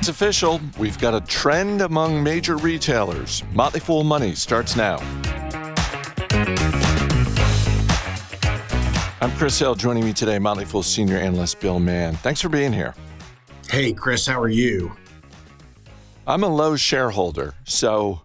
It's 0.00 0.08
official. 0.08 0.62
We've 0.78 0.98
got 0.98 1.14
a 1.14 1.20
trend 1.26 1.82
among 1.82 2.22
major 2.22 2.56
retailers. 2.56 3.44
Motley 3.52 3.80
Fool 3.80 4.02
Money 4.02 4.34
starts 4.34 4.74
now. 4.74 4.96
I'm 9.20 9.30
Chris 9.32 9.58
Hill. 9.58 9.74
Joining 9.74 10.02
me 10.02 10.14
today, 10.14 10.38
Motley 10.38 10.64
Fool 10.64 10.82
senior 10.82 11.18
analyst 11.18 11.60
Bill 11.60 11.78
Mann. 11.78 12.14
Thanks 12.14 12.40
for 12.40 12.48
being 12.48 12.72
here. 12.72 12.94
Hey, 13.68 13.92
Chris, 13.92 14.26
how 14.26 14.40
are 14.40 14.48
you? 14.48 14.90
I'm 16.26 16.44
a 16.44 16.48
Lowe's 16.48 16.80
shareholder, 16.80 17.52
so 17.64 18.22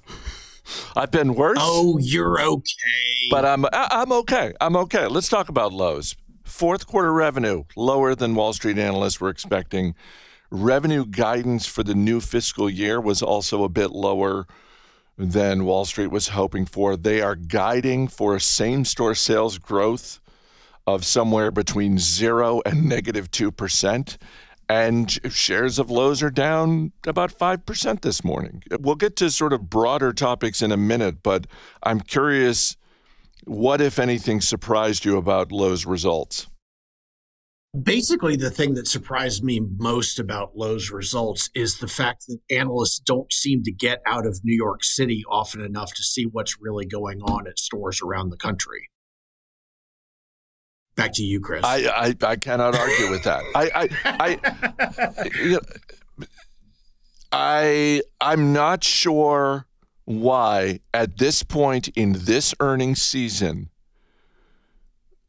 I've 0.96 1.12
been 1.12 1.36
worse. 1.36 1.58
Oh, 1.60 1.98
you're 1.98 2.40
okay. 2.40 3.28
But 3.30 3.44
I'm 3.44 3.66
I'm 3.74 4.14
okay. 4.14 4.54
I'm 4.62 4.78
okay. 4.78 5.08
Let's 5.08 5.28
talk 5.28 5.50
about 5.50 5.74
Lowe's. 5.74 6.16
Fourth 6.46 6.88
quarter 6.88 7.12
revenue 7.12 7.66
lower 7.76 8.16
than 8.16 8.34
Wall 8.34 8.54
Street 8.54 8.78
analysts 8.78 9.20
were 9.20 9.28
expecting. 9.28 9.94
Revenue 10.52 11.06
guidance 11.06 11.66
for 11.66 11.84
the 11.84 11.96
new 11.96 12.22
fiscal 12.22 12.70
year 12.70 13.02
was 13.02 13.22
also 13.22 13.64
a 13.64 13.70
bit 13.70 13.92
lower 13.92 14.46
than 15.18 15.66
Wall 15.66 15.86
Street 15.86 16.08
was 16.08 16.30
hoping 16.30 16.66
for. 16.66 16.96
They 16.96 17.22
are 17.22 17.36
guiding 17.36 18.08
for 18.08 18.38
same 18.40 18.86
store 18.86 19.16
sales 19.16 19.58
growth 19.58 20.20
of 20.88 21.06
somewhere 21.06 21.52
between 21.52 21.98
0 21.98 22.62
and 22.66 22.88
negative 22.88 23.32
2% 23.32 24.18
and 24.68 25.12
shares 25.32 25.78
of 25.78 25.92
Lowe's 25.92 26.24
are 26.24 26.32
down 26.32 26.92
about 27.06 27.38
5% 27.38 28.02
this 28.02 28.24
morning. 28.24 28.64
We'll 28.80 28.96
get 28.96 29.16
to 29.18 29.30
sort 29.30 29.54
of 29.54 29.70
broader 29.70 30.12
topics 30.12 30.62
in 30.62 30.72
a 30.72 30.78
minute, 30.78 31.22
but 31.22 31.48
I'm 31.84 32.00
curious 32.00 32.76
what, 33.44 33.80
if 33.80 34.00
anything, 34.00 34.42
surprised 34.42 35.06
you 35.06 35.18
about 35.18 35.52
Lowe's 35.52 35.86
results? 35.86 36.48
Basically, 37.84 38.36
the 38.36 38.52
thing 38.52 38.76
that 38.76 38.88
surprised 38.88 39.44
me 39.44 39.60
most 39.60 40.20
about 40.20 40.56
Lowe's 40.56 40.92
results 40.92 41.50
is 41.54 41.80
the 41.80 41.88
fact 41.88 42.26
that 42.28 42.40
analysts 42.50 43.00
don't 43.00 43.32
seem 43.34 43.64
to 43.64 43.72
get 43.72 44.02
out 44.06 44.26
of 44.26 44.40
New 44.44 44.56
York 44.56 44.84
City 44.84 45.24
often 45.30 45.62
enough 45.62 45.94
to 45.96 46.04
see 46.04 46.26
what's 46.26 46.58
really 46.62 46.86
going 46.86 47.22
on 47.22 47.48
at 47.48 47.60
stores 47.60 48.02
around 48.02 48.30
the 48.30 48.38
country. 48.38 48.90
Back 50.96 51.14
to 51.14 51.24
you, 51.24 51.42
Chris. 51.42 51.64
I 51.66 51.88
I, 51.88 52.16
I 52.26 52.36
cannot 52.38 52.76
argue 52.76 53.10
with 53.10 53.24
that. 53.24 53.44
I 53.54 53.90
I 54.06 54.40
I, 55.42 55.60
I 57.32 58.02
I'm 58.22 58.54
not 58.54 58.84
sure 58.84 59.66
why 60.06 60.80
at 60.94 61.18
this 61.18 61.44
point 61.44 61.90
in 61.90 62.14
this 62.14 62.54
earnings 62.62 63.02
season 63.02 63.70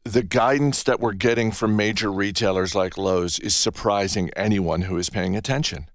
the 0.07 0.23
guidance 0.23 0.83
that 0.83 0.99
we're 0.99 1.13
getting 1.13 1.51
from 1.51 1.75
major 1.75 2.11
retailers 2.11 2.73
like 2.73 2.97
Lowe's 2.97 3.39
is 3.39 3.55
surprising 3.55 4.29
anyone 4.35 4.83
who 4.83 4.97
is 4.97 5.09
paying 5.09 5.35
attention. 5.35 5.89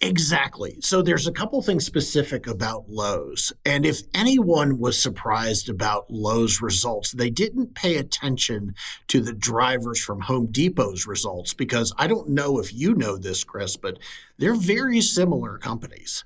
Exactly. 0.00 0.78
So 0.80 1.02
there's 1.02 1.26
a 1.26 1.32
couple 1.32 1.60
things 1.60 1.84
specific 1.84 2.46
about 2.46 2.84
Lowe's. 2.88 3.52
And 3.64 3.84
if 3.84 4.02
anyone 4.14 4.78
was 4.78 5.00
surprised 5.00 5.68
about 5.68 6.08
Lowe's 6.08 6.62
results, 6.62 7.10
they 7.10 7.30
didn't 7.30 7.74
pay 7.74 7.96
attention 7.96 8.76
to 9.08 9.20
the 9.20 9.32
drivers 9.32 10.00
from 10.00 10.22
Home 10.22 10.46
Depot's 10.52 11.04
results 11.04 11.52
because 11.52 11.92
I 11.98 12.06
don't 12.06 12.28
know 12.28 12.60
if 12.60 12.72
you 12.72 12.94
know 12.94 13.16
this, 13.16 13.42
Chris, 13.42 13.76
but 13.76 13.98
they're 14.38 14.54
very 14.54 15.00
similar 15.00 15.58
companies. 15.58 16.24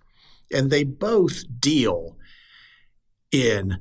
And 0.52 0.70
they 0.70 0.84
both 0.84 1.44
deal 1.58 2.18
in 3.30 3.78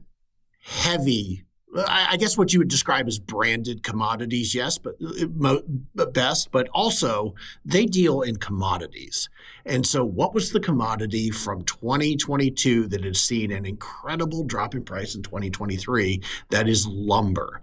heavy 0.61 1.43
I 1.75 2.17
guess 2.17 2.37
what 2.37 2.51
you 2.51 2.59
would 2.59 2.67
describe 2.67 3.07
as 3.07 3.17
branded 3.17 3.81
commodities, 3.81 4.53
yes, 4.53 4.77
but 4.77 4.95
uh, 5.01 6.05
best, 6.07 6.51
but 6.51 6.67
also 6.73 7.33
they 7.63 7.85
deal 7.85 8.21
in 8.21 8.37
commodities. 8.37 9.29
And 9.65 9.87
so, 9.87 10.03
what 10.03 10.33
was 10.33 10.51
the 10.51 10.59
commodity 10.59 11.31
from 11.31 11.63
2022 11.63 12.87
that 12.87 13.05
has 13.05 13.21
seen 13.21 13.51
an 13.51 13.65
incredible 13.65 14.43
drop 14.43 14.75
in 14.75 14.83
price 14.83 15.15
in 15.15 15.23
2023? 15.23 16.21
That 16.49 16.67
is 16.67 16.87
lumber. 16.87 17.61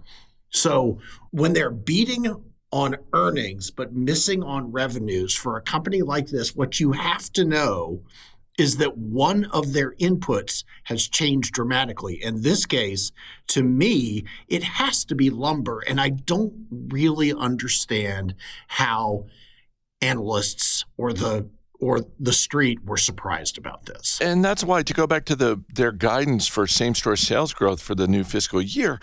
So, 0.50 0.98
when 1.30 1.52
they're 1.52 1.70
beating 1.70 2.34
on 2.70 2.97
earnings 3.14 3.70
but 3.70 3.94
missing 3.94 4.42
on 4.42 4.70
revenues 4.70 5.34
for 5.34 5.56
a 5.56 5.62
company 5.62 6.02
like 6.02 6.28
this, 6.28 6.54
what 6.54 6.80
you 6.80 6.92
have 6.92 7.30
to 7.32 7.44
know 7.44 8.00
is 8.58 8.76
that 8.78 8.98
one 8.98 9.44
of 9.46 9.72
their 9.72 9.92
inputs 9.94 10.64
has 10.84 11.08
changed 11.08 11.54
dramatically. 11.54 12.22
In 12.22 12.42
this 12.42 12.66
case, 12.66 13.12
to 13.46 13.62
me, 13.62 14.24
it 14.48 14.64
has 14.64 15.04
to 15.06 15.14
be 15.14 15.30
lumber. 15.30 15.80
And 15.88 16.00
I 16.00 16.10
don't 16.10 16.66
really 16.70 17.32
understand 17.32 18.34
how 18.66 19.26
analysts 20.02 20.84
or 20.97 21.12
the 21.12 21.48
or 21.80 22.00
the 22.18 22.32
street 22.32 22.84
were 22.84 22.97
surprised 22.97 23.56
about 23.56 23.86
this. 23.86 24.18
And 24.20 24.44
that's 24.44 24.64
why 24.64 24.82
to 24.82 24.92
go 24.92 25.06
back 25.06 25.24
to 25.26 25.36
the 25.36 25.62
their 25.72 25.92
guidance 25.92 26.48
for 26.48 26.66
same-store 26.66 27.16
sales 27.16 27.54
growth 27.54 27.80
for 27.80 27.94
the 27.94 28.08
new 28.08 28.24
fiscal 28.24 28.60
year, 28.60 28.98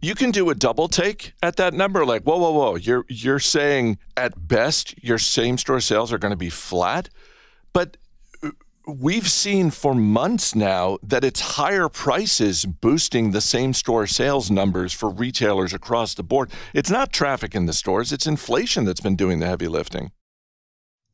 you 0.00 0.14
can 0.14 0.30
do 0.30 0.48
a 0.50 0.54
double 0.54 0.88
take 0.88 1.34
at 1.42 1.56
that 1.56 1.74
number 1.74 2.06
like 2.06 2.22
whoa 2.22 2.38
whoa 2.38 2.52
whoa 2.52 2.76
you're 2.76 3.04
you're 3.08 3.38
saying 3.38 3.98
at 4.16 4.48
best 4.48 4.94
your 5.02 5.18
same 5.18 5.58
store 5.58 5.80
sales 5.80 6.12
are 6.12 6.18
going 6.18 6.30
to 6.30 6.36
be 6.36 6.48
flat 6.48 7.08
but 7.72 7.96
we've 8.86 9.28
seen 9.28 9.70
for 9.70 9.94
months 9.94 10.54
now 10.54 10.98
that 11.02 11.24
it's 11.24 11.40
higher 11.40 11.88
prices 11.88 12.64
boosting 12.64 13.30
the 13.30 13.40
same 13.40 13.72
store 13.72 14.06
sales 14.06 14.50
numbers 14.50 14.92
for 14.92 15.10
retailers 15.10 15.72
across 15.72 16.14
the 16.14 16.22
board. 16.22 16.50
It's 16.74 16.90
not 16.90 17.12
traffic 17.12 17.54
in 17.54 17.66
the 17.66 17.72
stores, 17.72 18.12
it's 18.12 18.26
inflation 18.26 18.84
that's 18.84 19.00
been 19.00 19.16
doing 19.16 19.38
the 19.38 19.46
heavy 19.46 19.68
lifting. 19.68 20.12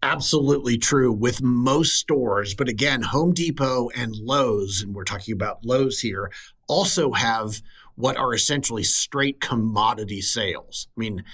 Absolutely 0.02 0.78
true 0.78 1.10
with 1.10 1.42
most 1.42 1.94
stores. 1.94 2.54
But 2.54 2.68
again, 2.68 3.02
Home 3.02 3.32
Depot 3.32 3.88
and 3.94 4.14
Lowe's, 4.14 4.82
and 4.82 4.94
we're 4.94 5.04
talking 5.04 5.32
about 5.32 5.64
Lowe's 5.64 6.00
here, 6.00 6.30
also 6.68 7.12
have 7.12 7.62
what 7.94 8.16
are 8.16 8.34
essentially 8.34 8.84
straight 8.84 9.40
commodity 9.40 10.20
sales. 10.20 10.86
I 10.96 11.00
mean, 11.00 11.24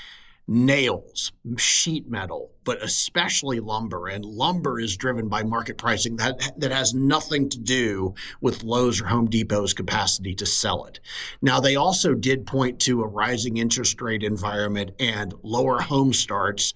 nails, 0.46 1.32
sheet 1.56 2.08
metal, 2.08 2.50
but 2.64 2.82
especially 2.82 3.60
lumber. 3.60 4.08
And 4.08 4.24
lumber 4.24 4.80
is 4.80 4.96
driven 4.96 5.28
by 5.28 5.42
market 5.42 5.78
pricing 5.78 6.16
that, 6.16 6.52
that 6.56 6.72
has 6.72 6.94
nothing 6.94 7.48
to 7.50 7.58
do 7.58 8.14
with 8.40 8.64
Lowe's 8.64 9.00
or 9.00 9.06
Home 9.06 9.26
Depot's 9.28 9.72
capacity 9.72 10.34
to 10.34 10.46
sell 10.46 10.84
it. 10.84 11.00
Now, 11.40 11.60
they 11.60 11.76
also 11.76 12.14
did 12.14 12.46
point 12.46 12.80
to 12.80 13.02
a 13.02 13.06
rising 13.06 13.56
interest 13.56 14.00
rate 14.00 14.22
environment 14.22 14.92
and 14.98 15.34
lower 15.42 15.80
home 15.80 16.12
starts. 16.12 16.74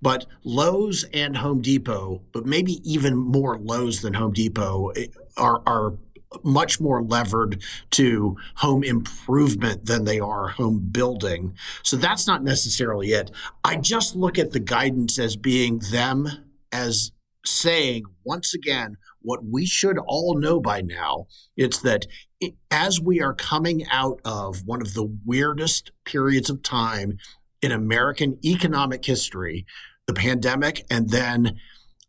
But 0.00 0.26
Lowe's 0.44 1.04
and 1.12 1.38
Home 1.38 1.60
Depot, 1.60 2.22
but 2.32 2.46
maybe 2.46 2.80
even 2.88 3.16
more 3.16 3.58
Lowe's 3.58 4.00
than 4.00 4.14
Home 4.14 4.32
Depot, 4.32 4.90
eh, 4.90 5.06
are, 5.36 5.60
are 5.66 5.94
much 6.42 6.80
more 6.80 7.02
levered 7.02 7.62
to 7.90 8.36
home 8.56 8.84
improvement 8.84 9.86
than 9.86 10.04
they 10.04 10.20
are 10.20 10.48
home 10.48 10.78
building. 10.90 11.54
So 11.82 11.96
that's 11.96 12.26
not 12.26 12.42
necessarily 12.42 13.12
it. 13.12 13.30
I 13.64 13.76
just 13.76 14.14
look 14.14 14.38
at 14.38 14.52
the 14.52 14.60
guidance 14.60 15.18
as 15.18 15.36
being 15.36 15.80
them 15.90 16.28
as 16.72 17.12
saying 17.46 18.04
once 18.24 18.54
again 18.54 18.96
what 19.20 19.40
we 19.44 19.64
should 19.64 19.96
all 20.06 20.38
know 20.38 20.60
by 20.60 20.82
now 20.82 21.26
it's 21.56 21.80
that 21.80 22.06
it, 22.40 22.54
as 22.70 23.00
we 23.00 23.22
are 23.22 23.32
coming 23.32 23.86
out 23.90 24.20
of 24.24 24.66
one 24.66 24.82
of 24.82 24.92
the 24.94 25.10
weirdest 25.24 25.90
periods 26.04 26.50
of 26.50 26.62
time 26.62 27.16
in 27.62 27.72
American 27.72 28.38
economic 28.44 29.04
history 29.04 29.64
the 30.06 30.14
pandemic 30.14 30.84
and 30.90 31.10
then 31.10 31.58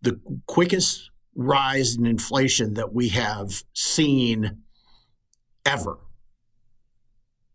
the 0.02 0.20
quickest 0.48 1.09
rise 1.36 1.96
in 1.96 2.06
inflation 2.06 2.74
that 2.74 2.94
we 2.94 3.10
have 3.10 3.64
seen 3.74 4.64
ever 5.66 6.00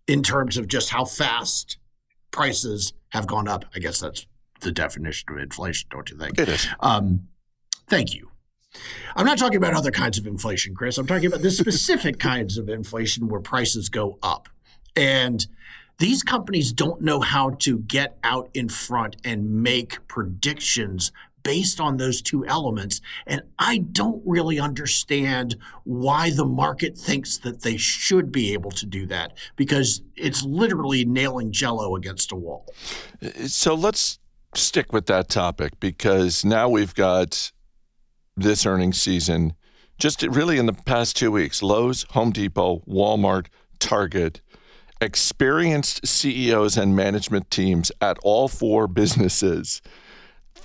in 0.06 0.22
terms 0.22 0.56
of 0.56 0.68
just 0.68 0.90
how 0.90 1.04
fast 1.04 1.78
prices 2.30 2.92
have 3.10 3.26
gone 3.26 3.48
up. 3.48 3.64
I 3.74 3.78
guess 3.78 4.00
that's 4.00 4.26
the 4.60 4.72
definition 4.72 5.28
of 5.30 5.38
inflation, 5.38 5.88
don't 5.90 6.10
you 6.10 6.18
think? 6.18 6.38
It 6.38 6.48
is. 6.48 6.66
Um, 6.80 7.28
thank 7.88 8.14
you. 8.14 8.30
I'm 9.14 9.26
not 9.26 9.38
talking 9.38 9.56
about 9.56 9.74
other 9.74 9.92
kinds 9.92 10.18
of 10.18 10.26
inflation, 10.26 10.74
Chris. 10.74 10.98
I'm 10.98 11.06
talking 11.06 11.26
about 11.26 11.42
the 11.42 11.50
specific 11.50 12.18
kinds 12.32 12.58
of 12.58 12.68
inflation 12.68 13.28
where 13.28 13.40
prices 13.40 13.88
go 13.88 14.18
up. 14.22 14.48
And 14.96 15.46
these 15.98 16.22
companies 16.22 16.72
don't 16.72 17.00
know 17.00 17.20
how 17.20 17.50
to 17.60 17.78
get 17.78 18.18
out 18.24 18.50
in 18.52 18.68
front 18.68 19.16
and 19.24 19.62
make 19.62 20.06
predictions 20.08 21.12
based 21.44 21.78
on 21.78 21.98
those 21.98 22.20
two 22.20 22.44
elements. 22.46 23.00
And 23.26 23.42
I 23.58 23.78
don't 23.78 24.20
really 24.26 24.58
understand 24.58 25.56
why 25.84 26.30
the 26.30 26.44
market 26.44 26.98
thinks 26.98 27.38
that 27.38 27.62
they 27.62 27.76
should 27.76 28.32
be 28.32 28.52
able 28.52 28.72
to 28.72 28.86
do 28.86 29.06
that 29.06 29.36
because 29.54 30.02
it's 30.16 30.42
literally 30.42 31.04
nailing 31.04 31.52
jello 31.52 31.94
against 31.94 32.32
a 32.32 32.36
wall. 32.36 32.66
So 33.46 33.74
let's 33.74 34.18
stick 34.54 34.92
with 34.92 35.06
that 35.06 35.28
topic 35.28 35.78
because 35.78 36.44
now 36.44 36.68
we've 36.68 36.94
got 36.94 37.52
this 38.36 38.66
earnings 38.66 39.00
season 39.00 39.54
just 39.98 40.22
really 40.22 40.58
in 40.58 40.66
the 40.66 40.72
past 40.72 41.16
two 41.16 41.30
weeks 41.30 41.62
Lowe's, 41.62 42.04
Home 42.10 42.32
Depot, 42.32 42.82
Walmart, 42.88 43.46
Target. 43.78 44.40
Experienced 45.00 46.06
CEOs 46.06 46.78
and 46.78 46.96
management 46.96 47.50
teams 47.50 47.92
at 48.00 48.16
all 48.22 48.48
four 48.48 48.86
businesses 48.88 49.82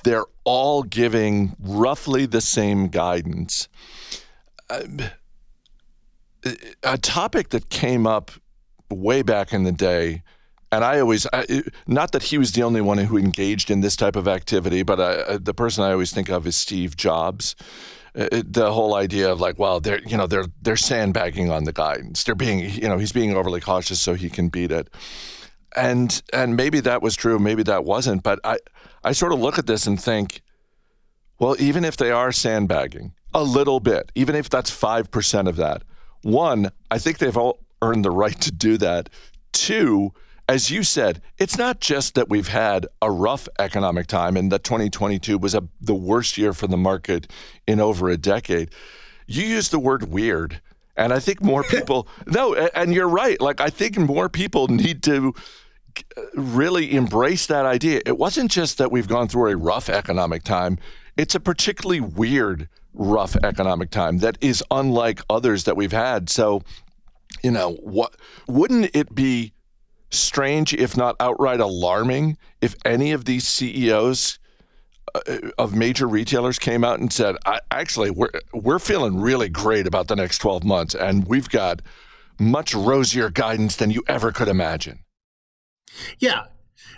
they're 0.04 0.26
all 0.44 0.84
giving 0.84 1.56
roughly 1.60 2.26
the 2.26 2.42
same 2.42 2.88
guidance. 2.88 3.68
Uh, 4.70 4.82
a 6.84 6.98
topic 6.98 7.50
that 7.50 7.70
came 7.70 8.08
up 8.08 8.32
way 8.90 9.22
back 9.22 9.54
in 9.54 9.64
the 9.64 9.72
day, 9.72 10.24
and 10.72 10.84
I 10.84 11.00
always, 11.00 11.26
I, 11.34 11.64
not 11.88 12.12
that 12.12 12.24
he 12.24 12.38
was 12.38 12.52
the 12.52 12.64
only 12.64 12.82
one 12.82 12.98
who 12.98 13.18
engaged 13.18 13.72
in 13.72 13.82
this 13.82 13.96
type 13.96 14.16
of 14.16 14.28
activity, 14.28 14.84
but 14.84 15.00
I, 15.00 15.38
the 15.38 15.54
person 15.54 15.84
I 15.84 15.92
always 15.92 16.12
think 16.12 16.30
of 16.30 16.46
is 16.46 16.56
Steve 16.56 16.96
Jobs. 16.96 17.56
Uh, 18.16 18.42
the 18.44 18.72
whole 18.72 18.96
idea 18.96 19.32
of 19.32 19.40
like, 19.40 19.60
well, 19.60 19.80
they're 19.80 20.02
you 20.02 20.18
know 20.18 20.28
they're 20.28 20.46
they're 20.62 20.76
sandbagging 20.76 21.52
on 21.52 21.66
the 21.66 21.74
guidance. 21.74 22.24
They're 22.24 22.36
being 22.36 22.60
you 22.60 22.88
know 22.88 22.98
he's 22.98 23.12
being 23.12 23.36
overly 23.36 23.62
cautious 23.62 24.00
so 24.00 24.14
he 24.16 24.30
can 24.30 24.50
beat 24.50 24.72
it, 24.72 24.90
and 25.76 26.22
and 26.34 26.56
maybe 26.56 26.80
that 26.82 27.02
was 27.02 27.16
true, 27.16 27.38
maybe 27.38 27.64
that 27.64 27.86
wasn't. 27.86 28.24
But 28.24 28.40
I 28.44 28.58
I 29.04 29.12
sort 29.12 29.34
of 29.34 29.40
look 29.40 29.58
at 29.58 29.68
this 29.68 29.88
and 29.88 30.02
think, 30.02 30.42
well, 31.40 31.56
even 31.60 31.86
if 31.86 31.98
they 31.98 32.12
are 32.12 32.32
sandbagging 32.32 33.14
a 33.34 33.44
little 33.44 33.80
bit, 33.80 34.12
even 34.16 34.36
if 34.36 34.50
that's 34.50 34.70
five 34.70 35.10
percent 35.12 35.48
of 35.48 35.56
that, 35.58 35.84
one, 36.22 36.72
I 36.92 36.98
think 36.98 37.18
they've 37.18 37.38
all 37.38 37.60
earned 37.82 38.04
the 38.06 38.12
right 38.12 38.40
to 38.42 38.52
do 38.52 38.78
that. 38.78 39.10
Two, 39.52 40.14
as 40.50 40.72
you 40.72 40.84
said, 40.84 41.22
it's 41.38 41.58
not 41.58 41.80
just 41.80 42.16
that 42.16 42.28
we've 42.28 42.48
had 42.48 42.88
a 43.02 43.12
rough 43.12 43.48
economic 43.60 44.08
time 44.08 44.36
and 44.36 44.52
that 44.52 44.64
2022 44.64 45.38
was 45.38 45.54
a, 45.54 45.64
the 45.80 45.94
worst 45.94 46.38
year 46.38 46.54
for 46.54 46.68
the 46.68 46.76
market 46.76 47.32
in 47.68 47.80
over 47.80 48.10
a 48.10 48.18
decade. 48.18 48.72
You 49.28 49.44
use 49.44 49.70
the 49.70 49.80
word 49.80 50.10
weird. 50.10 50.60
And 50.98 51.14
I 51.14 51.20
think 51.20 51.42
more 51.42 51.64
people, 51.64 52.08
no, 52.26 52.56
and 52.56 52.94
you're 52.94 53.08
right. 53.08 53.40
Like, 53.40 53.62
I 53.62 53.70
think 53.70 53.98
more 53.98 54.28
people 54.28 54.68
need 54.68 55.04
to 55.04 55.34
really 56.34 56.94
embrace 56.94 57.46
that 57.48 57.66
idea. 57.66 58.02
It 58.06 58.18
wasn't 58.18 58.52
just 58.52 58.78
that 58.78 58.92
we've 58.92 59.08
gone 59.08 59.28
through 59.28 59.52
a 59.52 59.58
rough 59.58 59.90
economic 59.90 60.44
time, 60.44 60.78
it's 61.18 61.36
a 61.36 61.40
particularly 61.40 62.00
weird 62.00 62.70
rough 62.94 63.36
economic 63.44 63.92
time 63.92 64.20
that 64.20 64.38
is 64.42 64.64
unlike 64.72 65.22
others 65.30 65.66
that 65.66 65.76
we've 65.76 65.92
had. 65.92 66.30
So, 66.30 66.62
you 67.44 67.52
know, 67.52 67.74
what 67.76 68.16
wouldn't 68.48 68.96
it 68.96 69.14
be 69.14 69.54
strange, 70.12 70.74
if 70.74 70.98
not 70.98 71.16
outright 71.20 71.60
alarming, 71.60 72.38
if 72.62 72.76
any 72.86 73.12
of 73.12 73.26
these 73.26 73.48
CEOs 73.48 74.40
uh, 75.14 75.38
of 75.58 75.76
major 75.76 76.08
retailers 76.08 76.60
came 76.60 76.84
out 76.84 77.00
and 77.00 77.12
said, 77.12 77.36
"Actually, 77.72 78.12
we're 78.12 78.32
we're 78.54 78.80
feeling 78.80 79.20
really 79.20 79.50
great 79.50 79.88
about 79.88 80.08
the 80.08 80.16
next 80.16 80.40
12 80.40 80.64
months, 80.64 80.96
and 80.96 81.28
we've 81.28 81.50
got 81.50 81.82
much 82.40 82.74
rosier 82.74 83.30
guidance 83.30 83.76
than 83.76 83.92
you 83.92 84.04
ever 84.08 84.32
could 84.32 84.48
imagine." 84.48 85.00
Yeah, 86.20 86.46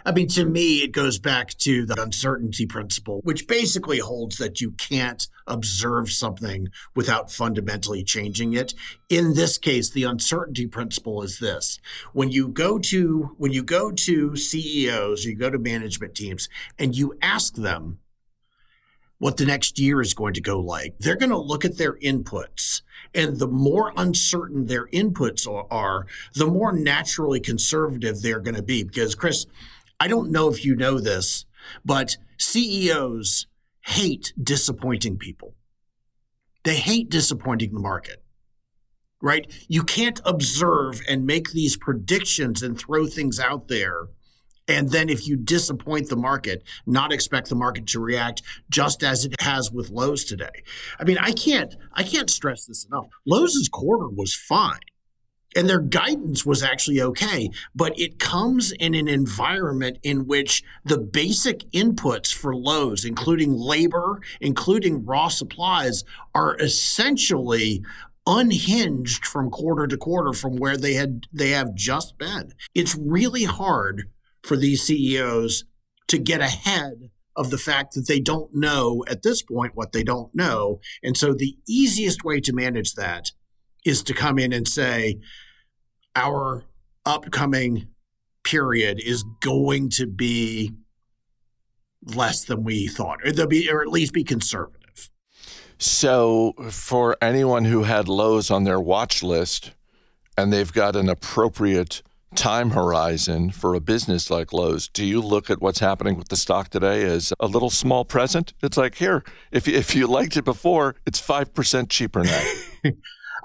I 0.06 0.12
mean, 0.12 0.28
to 0.30 0.46
me, 0.46 0.84
it 0.84 0.92
goes 0.92 1.20
back 1.20 1.56
to 1.60 1.86
the 1.86 2.02
uncertainty 2.02 2.66
principle, 2.66 3.22
which 3.24 3.48
basically 3.48 4.00
holds 4.00 4.38
that 4.38 4.62
you 4.62 4.72
can't 4.72 5.28
observe 5.48 6.12
something 6.12 6.70
without 6.96 7.32
fundamentally 7.32 8.04
changing 8.04 8.54
it. 8.54 8.74
In 9.10 9.34
this 9.36 9.58
case, 9.58 9.90
the 9.90 10.04
uncertainty 10.04 10.68
principle 10.68 11.22
is 11.22 11.40
this. 11.40 11.80
When 12.14 12.32
you 12.32 12.48
go 12.48 12.80
to 12.80 13.36
when 13.38 13.52
you 13.52 13.64
go 13.64 13.92
to 13.92 14.36
CEOs, 14.36 15.26
you 15.26 15.36
go 15.36 15.50
to 15.50 15.60
management 15.60 16.16
teams 16.16 16.50
and 16.80 16.96
you 16.96 17.18
ask 17.22 17.56
them 17.56 18.00
what 19.18 19.38
the 19.38 19.46
next 19.46 19.78
year 19.78 20.02
is 20.02 20.16
going 20.16 20.34
to 20.34 20.42
go 20.42 20.60
like, 20.60 20.96
they're 21.00 21.16
going 21.16 21.30
to 21.30 21.38
look 21.38 21.64
at 21.64 21.78
their 21.78 21.94
inputs 22.00 22.82
and 23.14 23.38
the 23.38 23.48
more 23.48 23.94
uncertain 23.98 24.66
their 24.66 24.88
inputs 24.88 25.48
are, 25.70 26.06
the 26.34 26.48
more 26.48 26.72
naturally 26.72 27.40
conservative 27.40 28.22
they're 28.22 28.40
going 28.40 28.56
to 28.56 28.64
be. 28.64 28.84
Because, 28.84 29.16
Chris, 29.16 29.46
I 30.00 30.08
don't 30.08 30.32
know 30.32 30.50
if 30.50 30.66
you 30.66 30.76
know 30.76 31.00
this, 31.00 31.46
but 31.86 32.18
CEOs 32.38 33.48
hate 33.86 34.34
disappointing 34.42 35.18
people. 35.18 35.56
They 36.64 36.76
hate 36.76 37.10
disappointing 37.10 37.74
the 37.74 37.80
market, 37.80 38.24
right? 39.22 39.52
You 39.68 39.84
can't 39.84 40.22
observe 40.26 41.02
and 41.08 41.26
make 41.26 41.52
these 41.52 41.76
predictions 41.76 42.62
and 42.62 42.78
throw 42.78 43.08
things 43.08 43.40
out 43.40 43.68
there. 43.68 44.08
And 44.72 44.90
then 44.90 45.10
if 45.10 45.28
you 45.28 45.36
disappoint 45.36 46.10
the 46.10 46.16
market, 46.16 46.64
not 46.86 47.12
expect 47.12 47.50
the 47.50 47.56
market 47.56 47.88
to 47.88 48.00
react 48.00 48.42
just 48.70 49.04
as 49.04 49.26
it 49.26 49.36
has 49.42 49.72
with 49.72 49.90
Lowe's 49.90 50.24
today. 50.24 50.64
I 51.00 51.04
mean, 51.04 51.18
I 51.18 51.32
can't 51.32 51.76
I 51.94 52.04
can't 52.04 52.30
stress 52.30 52.66
this 52.66 52.86
enough. 52.86 53.08
Lowe's 53.26 53.70
quarter 53.72 54.08
was 54.10 54.34
fine 54.34 54.80
and 55.56 55.68
their 55.68 55.80
guidance 55.80 56.46
was 56.46 56.64
actually 56.64 57.02
okay, 57.02 57.50
but 57.76 57.98
it 58.00 58.20
comes 58.20 58.72
in 58.72 58.94
an 58.96 59.08
environment 59.08 59.98
in 60.04 60.26
which 60.26 60.64
the 60.86 60.98
basic 60.98 61.70
inputs 61.72 62.34
for 62.34 62.56
Lowe's, 62.56 63.04
including 63.04 63.54
labor, 63.54 64.22
including 64.40 65.06
raw 65.06 65.28
supplies, 65.28 66.04
are 66.34 66.56
essentially 66.58 67.84
unhinged 68.28 69.26
from 69.26 69.50
quarter 69.50 69.88
to 69.88 69.98
quarter 69.98 70.32
from 70.32 70.56
where 70.56 70.78
they 70.78 70.94
had 70.94 71.28
they 71.34 71.50
have 71.50 71.74
just 71.74 72.18
been. 72.18 72.54
It's 72.76 72.96
really 72.96 73.44
hard 73.44 74.10
for 74.44 74.58
these 74.58 74.84
CEOs 74.84 75.66
to 76.08 76.18
get 76.18 76.42
ahead 76.42 77.10
of 77.36 77.50
the 77.50 77.58
fact 77.58 77.94
that 77.94 78.08
they 78.08 78.20
don't 78.20 78.54
know 78.54 79.04
at 79.08 79.24
this 79.24 79.42
point 79.42 79.76
what 79.76 79.94
they 79.94 80.04
don't 80.04 80.34
know. 80.36 80.80
And 81.02 81.16
so 81.16 81.34
the 81.34 81.56
easiest 81.68 82.24
way 82.24 82.40
to 82.42 82.54
manage 82.54 82.94
that 82.96 83.32
is 83.86 84.04
to 84.04 84.14
come 84.14 84.38
in 84.38 84.52
and 84.52 84.68
say, 84.68 85.20
our 86.16 86.66
upcoming 87.06 87.88
period 88.44 89.00
is 89.04 89.24
going 89.42 89.90
to 89.90 90.06
be 90.06 90.74
less 92.04 92.44
than 92.46 92.64
we 92.64 92.88
thought, 92.88 93.20
or 93.24 93.32
they'll 93.32 93.48
be, 93.48 93.70
or 93.70 93.82
at 93.82 93.88
least 93.88 94.14
be 94.14 94.24
conservative. 94.24 95.10
So, 95.78 96.54
for 96.70 97.18
anyone 97.22 97.66
who 97.66 97.84
had 97.84 98.08
Lowe's 98.08 98.52
on 98.52 98.66
their 98.66 98.80
watch 98.80 99.24
list, 99.24 99.72
and 100.38 100.52
they've 100.52 100.72
got 100.72 100.96
an 100.96 101.10
appropriate 101.10 102.04
time 102.36 102.72
horizon 102.72 103.52
for 103.52 103.76
a 103.76 103.80
business 103.80 104.30
like 104.30 104.54
Lowe's, 104.54 104.88
do 104.88 105.06
you 105.06 105.22
look 105.22 105.50
at 105.50 105.62
what's 105.62 105.80
happening 105.80 106.18
with 106.18 106.30
the 106.30 106.36
stock 106.36 106.70
today 106.70 107.04
as 107.04 107.34
a 107.40 107.48
little 107.48 107.70
small 107.70 108.06
present? 108.06 108.54
It's 108.62 108.78
like 108.78 108.96
here, 108.96 109.24
if 109.52 109.68
if 109.68 109.96
you 109.96 110.08
liked 110.08 110.38
it 110.38 110.46
before, 110.46 110.96
it's 111.06 111.20
five 111.20 111.54
percent 111.54 111.90
cheaper 111.90 112.24
now. 112.24 112.44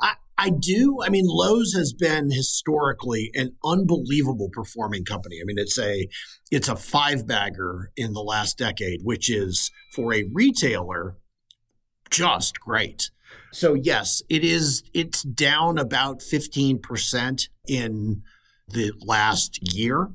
I, 0.00 0.14
I 0.38 0.50
do. 0.50 0.98
I 1.02 1.08
mean, 1.08 1.26
Lowe's 1.26 1.72
has 1.74 1.92
been 1.92 2.30
historically 2.30 3.30
an 3.34 3.56
unbelievable 3.64 4.50
performing 4.52 5.04
company. 5.04 5.36
I 5.40 5.44
mean, 5.44 5.58
it's 5.58 5.78
a 5.78 6.08
it's 6.50 6.68
a 6.68 6.76
five 6.76 7.26
bagger 7.26 7.90
in 7.96 8.12
the 8.12 8.22
last 8.22 8.58
decade, 8.58 9.00
which 9.02 9.30
is 9.30 9.70
for 9.94 10.12
a 10.14 10.24
retailer 10.32 11.16
just 12.10 12.60
great. 12.60 13.10
So 13.52 13.74
yes, 13.74 14.22
it 14.28 14.44
is. 14.44 14.82
It's 14.92 15.22
down 15.22 15.78
about 15.78 16.22
fifteen 16.22 16.78
percent 16.78 17.48
in 17.66 18.22
the 18.68 18.92
last 19.00 19.74
year 19.74 20.10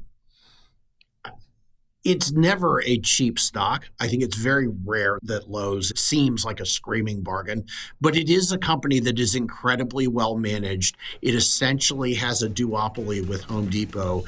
it's 2.04 2.32
never 2.32 2.82
a 2.82 2.98
cheap 3.00 3.38
stock. 3.38 3.88
I 4.00 4.08
think 4.08 4.24
it's 4.24 4.36
very 4.36 4.68
rare 4.86 5.20
that 5.24 5.50
Lowe's 5.50 5.92
seems 6.00 6.44
like 6.44 6.60
a 6.60 6.66
screaming 6.66 7.22
bargain, 7.22 7.66
but 8.00 8.16
it 8.16 8.30
is 8.30 8.52
a 8.52 8.58
company 8.58 9.00
that 9.02 9.20
is 9.20 9.36
incredibly 9.36 10.08
well 10.08 10.36
managed. 10.36 10.98
It 11.22 11.36
essentially 11.36 12.16
has 12.16 12.42
a 12.42 12.50
duopoly 12.50 13.28
with 13.28 13.44
Home 13.44 13.68
Depot 13.68 14.24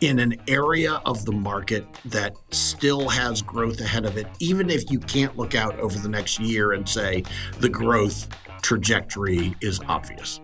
in 0.00 0.20
an 0.20 0.36
area 0.46 1.02
of 1.04 1.24
the 1.24 1.32
market 1.32 1.84
that 2.06 2.34
still 2.50 3.08
has 3.08 3.42
growth 3.42 3.80
ahead 3.80 4.06
of 4.06 4.16
it, 4.16 4.26
even 4.38 4.70
if 4.70 4.90
you 4.90 4.98
can't 4.98 5.36
look 5.36 5.54
out 5.54 5.78
over 5.80 5.98
the 5.98 6.08
next 6.08 6.38
year 6.38 6.72
and 6.72 6.88
say 6.88 7.22
the 7.58 7.68
growth 7.68 8.28
trajectory 8.62 9.54
is 9.60 9.80
obvious. 9.88 10.40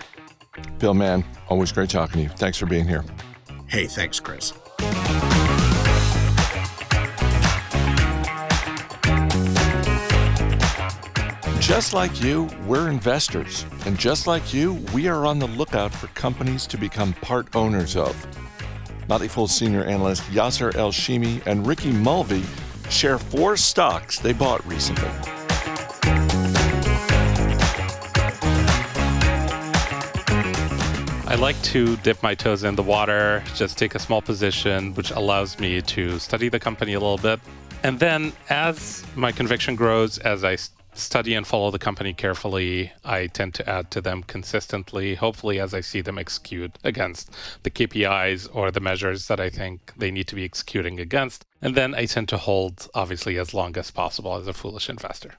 Bill 0.78 0.94
Mann, 0.94 1.24
always 1.48 1.72
great 1.72 1.90
talking 1.90 2.14
to 2.14 2.22
you. 2.22 2.28
Thanks 2.36 2.58
for 2.58 2.66
being 2.66 2.86
here. 2.86 3.04
Hey, 3.66 3.86
thanks, 3.86 4.20
Chris. 4.20 4.52
Just 11.60 11.94
like 11.94 12.22
you, 12.22 12.48
we're 12.66 12.90
investors. 12.90 13.64
And 13.86 13.98
just 13.98 14.26
like 14.26 14.52
you, 14.52 14.74
we 14.92 15.08
are 15.08 15.24
on 15.24 15.38
the 15.38 15.46
lookout 15.48 15.92
for 15.94 16.08
companies 16.08 16.66
to 16.66 16.76
become 16.76 17.14
part 17.14 17.56
owners 17.56 17.96
of. 17.96 18.14
Motley 19.08 19.28
Fool 19.28 19.48
senior 19.48 19.82
analyst 19.84 20.22
Yasser 20.24 20.74
El-Shimy 20.74 21.40
and 21.46 21.66
Ricky 21.66 21.90
Mulvey 21.90 22.44
share 22.90 23.18
four 23.18 23.56
stocks 23.56 24.18
they 24.18 24.32
bought 24.32 24.64
recently. 24.66 25.33
I 31.34 31.36
like 31.36 31.60
to 31.62 31.96
dip 31.96 32.22
my 32.22 32.36
toes 32.36 32.62
in 32.62 32.76
the 32.76 32.82
water, 32.84 33.42
just 33.56 33.76
take 33.76 33.96
a 33.96 33.98
small 33.98 34.22
position, 34.22 34.94
which 34.94 35.10
allows 35.10 35.58
me 35.58 35.82
to 35.82 36.20
study 36.20 36.48
the 36.48 36.60
company 36.60 36.92
a 36.92 37.00
little 37.00 37.18
bit. 37.18 37.40
And 37.82 37.98
then 37.98 38.32
as 38.50 39.04
my 39.16 39.32
conviction 39.32 39.74
grows, 39.74 40.18
as 40.18 40.44
I 40.44 40.58
study 40.96 41.34
and 41.34 41.44
follow 41.44 41.72
the 41.72 41.78
company 41.80 42.14
carefully. 42.14 42.92
I 43.04 43.26
tend 43.26 43.54
to 43.54 43.68
add 43.68 43.90
to 43.90 44.00
them 44.00 44.22
consistently, 44.22 45.16
hopefully, 45.16 45.58
as 45.58 45.74
I 45.74 45.80
see 45.80 46.02
them 46.02 46.18
execute 46.18 46.78
against 46.84 47.32
the 47.64 47.70
KPIs 47.70 48.48
or 48.52 48.70
the 48.70 48.78
measures 48.78 49.26
that 49.26 49.40
I 49.40 49.50
think 49.50 49.92
they 49.96 50.12
need 50.12 50.28
to 50.28 50.36
be 50.36 50.44
executing 50.44 51.00
against. 51.00 51.44
And 51.60 51.74
then 51.74 51.96
I 51.96 52.06
tend 52.06 52.28
to 52.28 52.36
hold, 52.36 52.86
obviously, 52.94 53.38
as 53.38 53.52
long 53.52 53.76
as 53.76 53.90
possible 53.90 54.36
as 54.36 54.46
a 54.46 54.52
foolish 54.52 54.88
investor. 54.88 55.34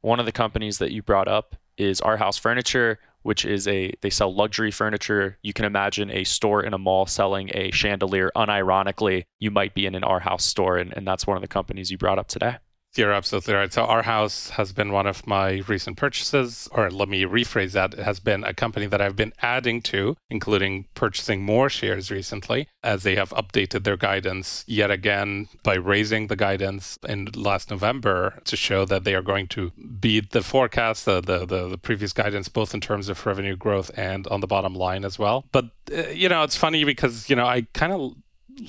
One 0.00 0.18
of 0.18 0.26
the 0.26 0.32
companies 0.32 0.78
that 0.78 0.90
you 0.90 1.00
brought 1.00 1.28
up 1.28 1.54
is 1.76 2.00
Arhaus 2.00 2.40
Furniture, 2.40 2.98
which 3.22 3.44
is 3.44 3.66
a 3.68 3.92
they 4.00 4.10
sell 4.10 4.34
luxury 4.34 4.70
furniture. 4.70 5.38
You 5.42 5.52
can 5.52 5.64
imagine 5.64 6.10
a 6.10 6.24
store 6.24 6.62
in 6.62 6.74
a 6.74 6.78
mall 6.78 7.06
selling 7.06 7.50
a 7.54 7.70
chandelier. 7.70 8.30
Unironically, 8.36 9.24
you 9.38 9.50
might 9.50 9.74
be 9.74 9.86
in 9.86 9.94
an 9.94 10.02
Arhaus 10.02 10.42
store, 10.42 10.76
and, 10.78 10.92
and 10.96 11.06
that's 11.06 11.26
one 11.26 11.36
of 11.36 11.42
the 11.42 11.48
companies 11.48 11.90
you 11.90 11.98
brought 11.98 12.18
up 12.18 12.28
today. 12.28 12.56
You're 12.96 13.12
absolutely 13.12 13.54
right. 13.54 13.72
So 13.72 13.86
Arhaus 13.86 14.50
has 14.50 14.72
been 14.72 14.92
one 14.92 15.06
of 15.06 15.26
my 15.26 15.62
recent 15.68 15.96
purchases, 15.96 16.68
or 16.72 16.90
let 16.90 17.08
me 17.08 17.22
rephrase 17.22 17.72
that. 17.72 17.94
It 17.94 18.00
has 18.00 18.18
been 18.18 18.42
a 18.44 18.54
company 18.54 18.86
that 18.86 19.00
I've 19.00 19.14
been 19.14 19.34
adding 19.40 19.82
to, 19.82 20.16
including 20.30 20.86
purchasing 20.94 21.42
more 21.42 21.68
shares 21.68 22.10
recently, 22.10 22.66
as 22.82 23.02
they 23.02 23.14
have 23.14 23.30
updated 23.30 23.84
their 23.84 23.96
guidance 23.96 24.64
yet 24.66 24.90
again 24.90 25.48
by 25.62 25.74
raising 25.74 26.26
the 26.26 26.34
guidance 26.34 26.98
in 27.06 27.28
last 27.36 27.70
November 27.70 28.40
to 28.46 28.56
show 28.56 28.84
that 28.86 29.04
they 29.04 29.14
are 29.14 29.22
going 29.22 29.46
to 29.48 29.70
beat 30.00 30.30
the 30.30 30.42
forecast, 30.42 31.04
the, 31.04 31.20
the, 31.20 31.46
the, 31.46 31.68
the 31.68 31.78
previous 31.78 32.12
guidance, 32.12 32.48
both 32.48 32.74
in 32.74 32.80
terms 32.80 33.08
of 33.08 33.24
revenue 33.24 33.54
growth 33.54 33.90
and 33.96 34.26
on 34.28 34.40
the 34.40 34.46
bottom 34.46 34.74
line 34.74 35.04
as 35.04 35.18
well. 35.18 35.44
But, 35.52 35.66
uh, 35.96 36.08
you 36.08 36.28
know, 36.28 36.42
it's 36.42 36.56
funny 36.56 36.84
because, 36.84 37.28
you 37.30 37.36
know, 37.36 37.46
I 37.46 37.66
kind 37.74 37.92
of 37.92 38.14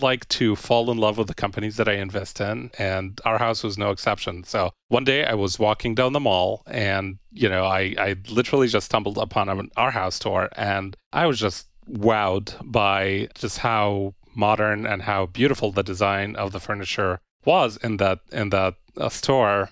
like 0.01 0.27
to 0.29 0.55
fall 0.55 0.91
in 0.91 0.97
love 0.97 1.17
with 1.17 1.27
the 1.27 1.33
companies 1.33 1.77
that 1.77 1.87
I 1.87 1.93
invest 1.93 2.39
in, 2.39 2.71
and 2.77 3.17
Arhaus 3.25 3.63
was 3.63 3.77
no 3.77 3.91
exception. 3.91 4.43
So 4.43 4.71
one 4.87 5.03
day 5.03 5.25
I 5.25 5.33
was 5.33 5.59
walking 5.59 5.95
down 5.95 6.13
the 6.13 6.19
mall, 6.19 6.63
and 6.67 7.17
you 7.31 7.49
know, 7.49 7.65
I 7.65 7.95
I 7.97 8.15
literally 8.29 8.67
just 8.67 8.85
stumbled 8.85 9.17
upon 9.17 9.49
an 9.49 9.69
house 9.75 10.15
store, 10.15 10.49
and 10.55 10.95
I 11.13 11.25
was 11.25 11.39
just 11.39 11.67
wowed 11.89 12.53
by 12.63 13.29
just 13.35 13.59
how 13.59 14.13
modern 14.35 14.85
and 14.85 15.01
how 15.01 15.25
beautiful 15.25 15.71
the 15.71 15.83
design 15.83 16.35
of 16.35 16.51
the 16.51 16.59
furniture 16.59 17.19
was 17.45 17.77
in 17.77 17.97
that 17.97 18.19
in 18.31 18.49
that 18.49 18.75
uh, 18.97 19.09
store 19.09 19.69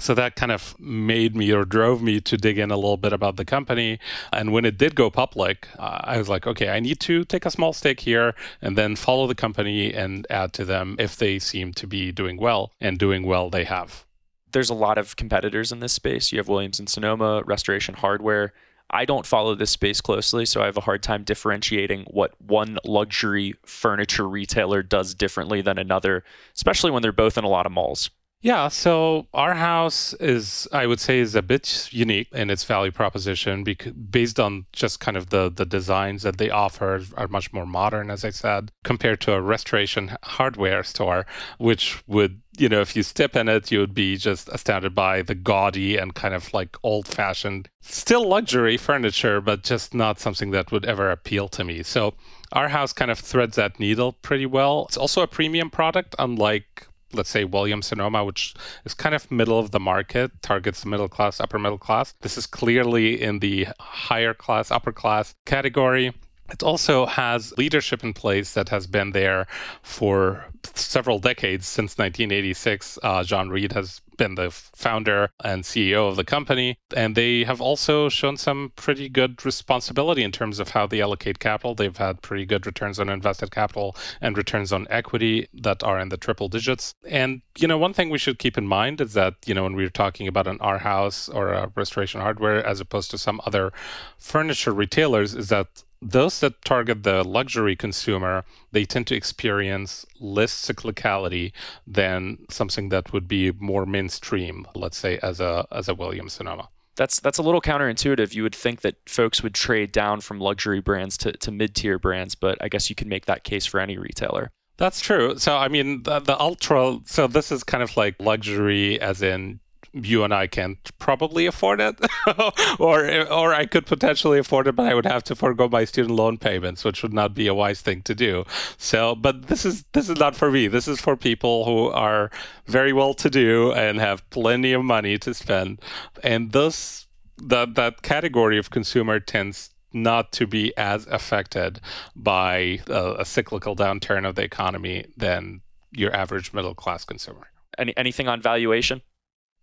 so 0.00 0.14
that 0.14 0.36
kind 0.36 0.52
of 0.52 0.78
made 0.78 1.36
me 1.36 1.52
or 1.52 1.64
drove 1.64 2.02
me 2.02 2.20
to 2.20 2.36
dig 2.36 2.58
in 2.58 2.70
a 2.70 2.76
little 2.76 2.96
bit 2.96 3.12
about 3.12 3.36
the 3.36 3.44
company. 3.44 3.98
And 4.32 4.52
when 4.52 4.64
it 4.64 4.78
did 4.78 4.94
go 4.94 5.10
public 5.10 5.68
uh, 5.78 6.00
i 6.04 6.18
was 6.18 6.28
like 6.28 6.46
okay 6.46 6.68
i 6.68 6.80
need 6.80 7.00
to 7.00 7.24
take 7.24 7.44
a 7.44 7.50
small 7.50 7.72
stake 7.72 8.00
here 8.00 8.34
and 8.62 8.76
then 8.76 8.96
follow 8.96 9.26
the 9.26 9.34
company 9.34 9.92
and 9.92 10.26
add 10.30 10.52
to 10.54 10.64
them 10.64 10.96
if 10.98 11.16
they 11.16 11.38
seem 11.38 11.72
to 11.74 11.86
be 11.86 12.12
doing 12.12 12.36
well 12.36 12.72
and 12.80 12.98
doing 12.98 13.24
well 13.24 13.50
they 13.50 13.64
have. 13.64 14.04
There's 14.52 14.70
a 14.70 14.74
lot 14.74 14.98
of 14.98 15.16
competitors 15.16 15.72
in 15.72 15.80
this 15.80 15.92
space. 15.92 16.32
You 16.32 16.38
have 16.38 16.48
williams 16.48 16.78
and 16.78 16.88
sonoma 16.88 17.42
restoration 17.44 17.94
hardware. 17.94 18.52
I 18.90 19.04
don't 19.04 19.26
follow 19.26 19.54
this 19.54 19.70
space 19.70 20.00
closely, 20.00 20.46
so 20.46 20.62
I 20.62 20.66
have 20.66 20.78
a 20.78 20.82
hard 20.82 21.02
time 21.02 21.22
differentiating 21.22 22.04
what 22.04 22.40
one 22.40 22.78
luxury 22.84 23.54
furniture 23.66 24.26
retailer 24.26 24.82
does 24.82 25.14
differently 25.14 25.60
than 25.60 25.76
another, 25.76 26.24
especially 26.54 26.90
when 26.90 27.02
they're 27.02 27.12
both 27.12 27.36
in 27.36 27.44
a 27.44 27.48
lot 27.48 27.66
of 27.66 27.72
malls. 27.72 28.08
Yeah, 28.40 28.68
so 28.68 29.26
Arhaus 29.34 30.14
is, 30.20 30.68
I 30.72 30.86
would 30.86 31.00
say, 31.00 31.18
is 31.18 31.34
a 31.34 31.42
bit 31.42 31.88
unique 31.92 32.28
in 32.32 32.50
its 32.50 32.62
value 32.62 32.92
proposition 32.92 33.64
because 33.64 33.92
based 33.94 34.38
on 34.38 34.66
just 34.72 35.00
kind 35.00 35.16
of 35.16 35.30
the 35.30 35.50
the 35.50 35.66
designs 35.66 36.22
that 36.22 36.38
they 36.38 36.48
offer 36.48 37.00
are 37.16 37.26
much 37.26 37.52
more 37.52 37.66
modern, 37.66 38.10
as 38.12 38.24
I 38.24 38.30
said, 38.30 38.70
compared 38.84 39.20
to 39.22 39.32
a 39.32 39.40
restoration 39.40 40.16
hardware 40.22 40.84
store, 40.84 41.26
which 41.58 42.00
would, 42.06 42.40
you 42.56 42.68
know, 42.68 42.80
if 42.80 42.94
you 42.94 43.02
step 43.02 43.34
in 43.34 43.48
it, 43.48 43.72
you 43.72 43.80
would 43.80 43.94
be 43.94 44.16
just 44.16 44.48
astounded 44.50 44.94
by 44.94 45.22
the 45.22 45.34
gaudy 45.34 45.96
and 45.96 46.14
kind 46.14 46.32
of 46.34 46.54
like 46.54 46.76
old-fashioned, 46.84 47.68
still 47.80 48.28
luxury 48.28 48.76
furniture, 48.76 49.40
but 49.40 49.64
just 49.64 49.94
not 49.94 50.20
something 50.20 50.52
that 50.52 50.70
would 50.70 50.84
ever 50.84 51.10
appeal 51.10 51.48
to 51.48 51.64
me. 51.64 51.82
So 51.82 52.14
Arhaus 52.54 52.94
kind 52.94 53.10
of 53.10 53.18
threads 53.18 53.56
that 53.56 53.80
needle 53.80 54.12
pretty 54.12 54.46
well. 54.46 54.86
It's 54.88 54.96
also 54.96 55.22
a 55.22 55.26
premium 55.26 55.70
product, 55.70 56.14
unlike 56.20 56.87
let's 57.12 57.30
say 57.30 57.44
Williams 57.44 57.86
Sonoma, 57.86 58.24
which 58.24 58.54
is 58.84 58.94
kind 58.94 59.14
of 59.14 59.30
middle 59.30 59.58
of 59.58 59.70
the 59.70 59.80
market, 59.80 60.30
targets 60.42 60.82
the 60.82 60.88
middle 60.88 61.08
class, 61.08 61.40
upper 61.40 61.58
middle 61.58 61.78
class. 61.78 62.14
This 62.20 62.36
is 62.36 62.46
clearly 62.46 63.20
in 63.20 63.38
the 63.38 63.68
higher 63.80 64.34
class, 64.34 64.70
upper 64.70 64.92
class 64.92 65.34
category. 65.46 66.12
It 66.50 66.62
also 66.62 67.06
has 67.06 67.56
leadership 67.58 68.02
in 68.02 68.14
place 68.14 68.54
that 68.54 68.70
has 68.70 68.86
been 68.86 69.12
there 69.12 69.46
for 69.82 70.46
several 70.74 71.18
decades 71.18 71.66
since 71.66 71.98
1986. 71.98 72.98
Uh, 73.02 73.22
John 73.22 73.50
Reed 73.50 73.72
has 73.72 74.00
been 74.18 74.34
the 74.34 74.50
founder 74.50 75.30
and 75.42 75.62
CEO 75.62 76.10
of 76.10 76.16
the 76.16 76.24
company, 76.24 76.78
and 76.94 77.14
they 77.14 77.44
have 77.44 77.62
also 77.62 78.10
shown 78.10 78.36
some 78.36 78.72
pretty 78.76 79.08
good 79.08 79.42
responsibility 79.46 80.22
in 80.22 80.32
terms 80.32 80.58
of 80.58 80.70
how 80.70 80.86
they 80.86 81.00
allocate 81.00 81.38
capital. 81.38 81.74
They've 81.74 81.96
had 81.96 82.20
pretty 82.20 82.44
good 82.44 82.66
returns 82.66 83.00
on 83.00 83.08
invested 83.08 83.50
capital 83.50 83.96
and 84.20 84.36
returns 84.36 84.72
on 84.72 84.86
equity 84.90 85.48
that 85.54 85.82
are 85.82 85.98
in 85.98 86.10
the 86.10 86.18
triple 86.18 86.48
digits. 86.48 86.94
And 87.08 87.40
you 87.56 87.66
know, 87.66 87.78
one 87.78 87.94
thing 87.94 88.10
we 88.10 88.18
should 88.18 88.38
keep 88.38 88.58
in 88.58 88.66
mind 88.66 89.00
is 89.00 89.14
that 89.14 89.34
you 89.46 89.54
know 89.54 89.62
when 89.62 89.74
we're 89.74 89.88
talking 89.88 90.28
about 90.28 90.46
an 90.46 90.58
Arhaus 90.58 91.34
or 91.34 91.52
a 91.52 91.72
Restoration 91.74 92.20
Hardware 92.20 92.64
as 92.66 92.80
opposed 92.80 93.10
to 93.12 93.18
some 93.18 93.40
other 93.46 93.72
furniture 94.18 94.72
retailers, 94.72 95.34
is 95.34 95.48
that 95.48 95.84
those 96.00 96.40
that 96.40 96.64
target 96.64 97.02
the 97.02 97.24
luxury 97.24 97.76
consumer, 97.76 98.44
they 98.72 98.84
tend 98.84 99.06
to 99.08 99.16
experience 99.16 100.06
less 100.20 100.52
cyclicality 100.52 101.52
than 101.86 102.38
something 102.50 102.88
that 102.90 103.12
would 103.12 103.26
be 103.26 103.52
more 103.52 103.86
mainstream, 103.86 104.66
let's 104.74 104.96
say 104.96 105.18
as 105.22 105.40
a 105.40 105.66
as 105.72 105.88
a 105.88 105.94
Williams 105.94 106.34
Sonoma. 106.34 106.68
That's 106.96 107.20
that's 107.20 107.38
a 107.38 107.42
little 107.42 107.60
counterintuitive. 107.60 108.34
You 108.34 108.42
would 108.42 108.54
think 108.54 108.80
that 108.82 108.96
folks 109.08 109.42
would 109.42 109.54
trade 109.54 109.92
down 109.92 110.20
from 110.20 110.40
luxury 110.40 110.80
brands 110.80 111.16
to, 111.18 111.32
to 111.32 111.50
mid-tier 111.50 111.98
brands, 111.98 112.34
but 112.34 112.58
I 112.60 112.68
guess 112.68 112.90
you 112.90 112.96
can 112.96 113.08
make 113.08 113.26
that 113.26 113.44
case 113.44 113.66
for 113.66 113.80
any 113.80 113.96
retailer. 113.98 114.50
That's 114.76 115.00
true. 115.00 115.38
So 115.38 115.56
I 115.56 115.68
mean 115.68 116.04
the, 116.04 116.20
the 116.20 116.38
ultra 116.38 116.98
so 117.06 117.26
this 117.26 117.50
is 117.50 117.64
kind 117.64 117.82
of 117.82 117.96
like 117.96 118.16
luxury 118.20 119.00
as 119.00 119.22
in 119.22 119.60
you 120.04 120.24
and 120.24 120.32
I 120.32 120.46
can't 120.46 120.78
probably 120.98 121.46
afford 121.46 121.80
it, 121.80 121.98
or 122.78 123.26
or 123.30 123.54
I 123.54 123.66
could 123.66 123.86
potentially 123.86 124.38
afford 124.38 124.66
it, 124.66 124.76
but 124.76 124.86
I 124.86 124.94
would 124.94 125.06
have 125.06 125.24
to 125.24 125.34
forego 125.34 125.68
my 125.68 125.84
student 125.84 126.14
loan 126.14 126.38
payments, 126.38 126.84
which 126.84 127.02
would 127.02 127.12
not 127.12 127.34
be 127.34 127.46
a 127.46 127.54
wise 127.54 127.80
thing 127.80 128.02
to 128.02 128.14
do. 128.14 128.44
So, 128.76 129.14
but 129.14 129.48
this 129.48 129.64
is 129.64 129.84
this 129.92 130.08
is 130.08 130.18
not 130.18 130.36
for 130.36 130.50
me. 130.50 130.68
This 130.68 130.88
is 130.88 131.00
for 131.00 131.16
people 131.16 131.64
who 131.64 131.88
are 131.88 132.30
very 132.66 132.92
well 132.92 133.14
to 133.14 133.30
do 133.30 133.72
and 133.72 133.98
have 134.00 134.28
plenty 134.30 134.72
of 134.72 134.84
money 134.84 135.18
to 135.18 135.34
spend, 135.34 135.80
and 136.22 136.52
those 136.52 137.06
that 137.38 137.74
that 137.74 138.02
category 138.02 138.58
of 138.58 138.70
consumer 138.70 139.20
tends 139.20 139.70
not 139.92 140.32
to 140.32 140.46
be 140.46 140.76
as 140.76 141.06
affected 141.06 141.80
by 142.14 142.80
a, 142.88 143.16
a 143.20 143.24
cyclical 143.24 143.74
downturn 143.74 144.28
of 144.28 144.34
the 144.34 144.42
economy 144.42 145.06
than 145.16 145.62
your 145.92 146.14
average 146.14 146.52
middle 146.52 146.74
class 146.74 147.04
consumer. 147.04 147.48
Any, 147.78 147.96
anything 147.96 148.28
on 148.28 148.42
valuation? 148.42 149.02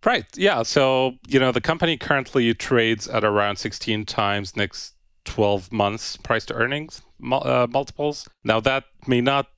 Right. 0.04 0.26
Yeah. 0.36 0.62
So, 0.62 1.16
you 1.26 1.40
know, 1.40 1.52
the 1.52 1.60
company 1.60 1.96
currently 1.96 2.52
trades 2.54 3.08
at 3.08 3.24
around 3.24 3.56
16 3.56 4.04
times 4.06 4.56
next 4.56 4.94
12 5.24 5.72
months 5.72 6.16
price 6.16 6.44
to 6.46 6.54
earnings 6.54 7.02
uh, 7.32 7.66
multiples. 7.68 8.28
Now, 8.44 8.60
that 8.60 8.84
may 9.06 9.20
not 9.20 9.48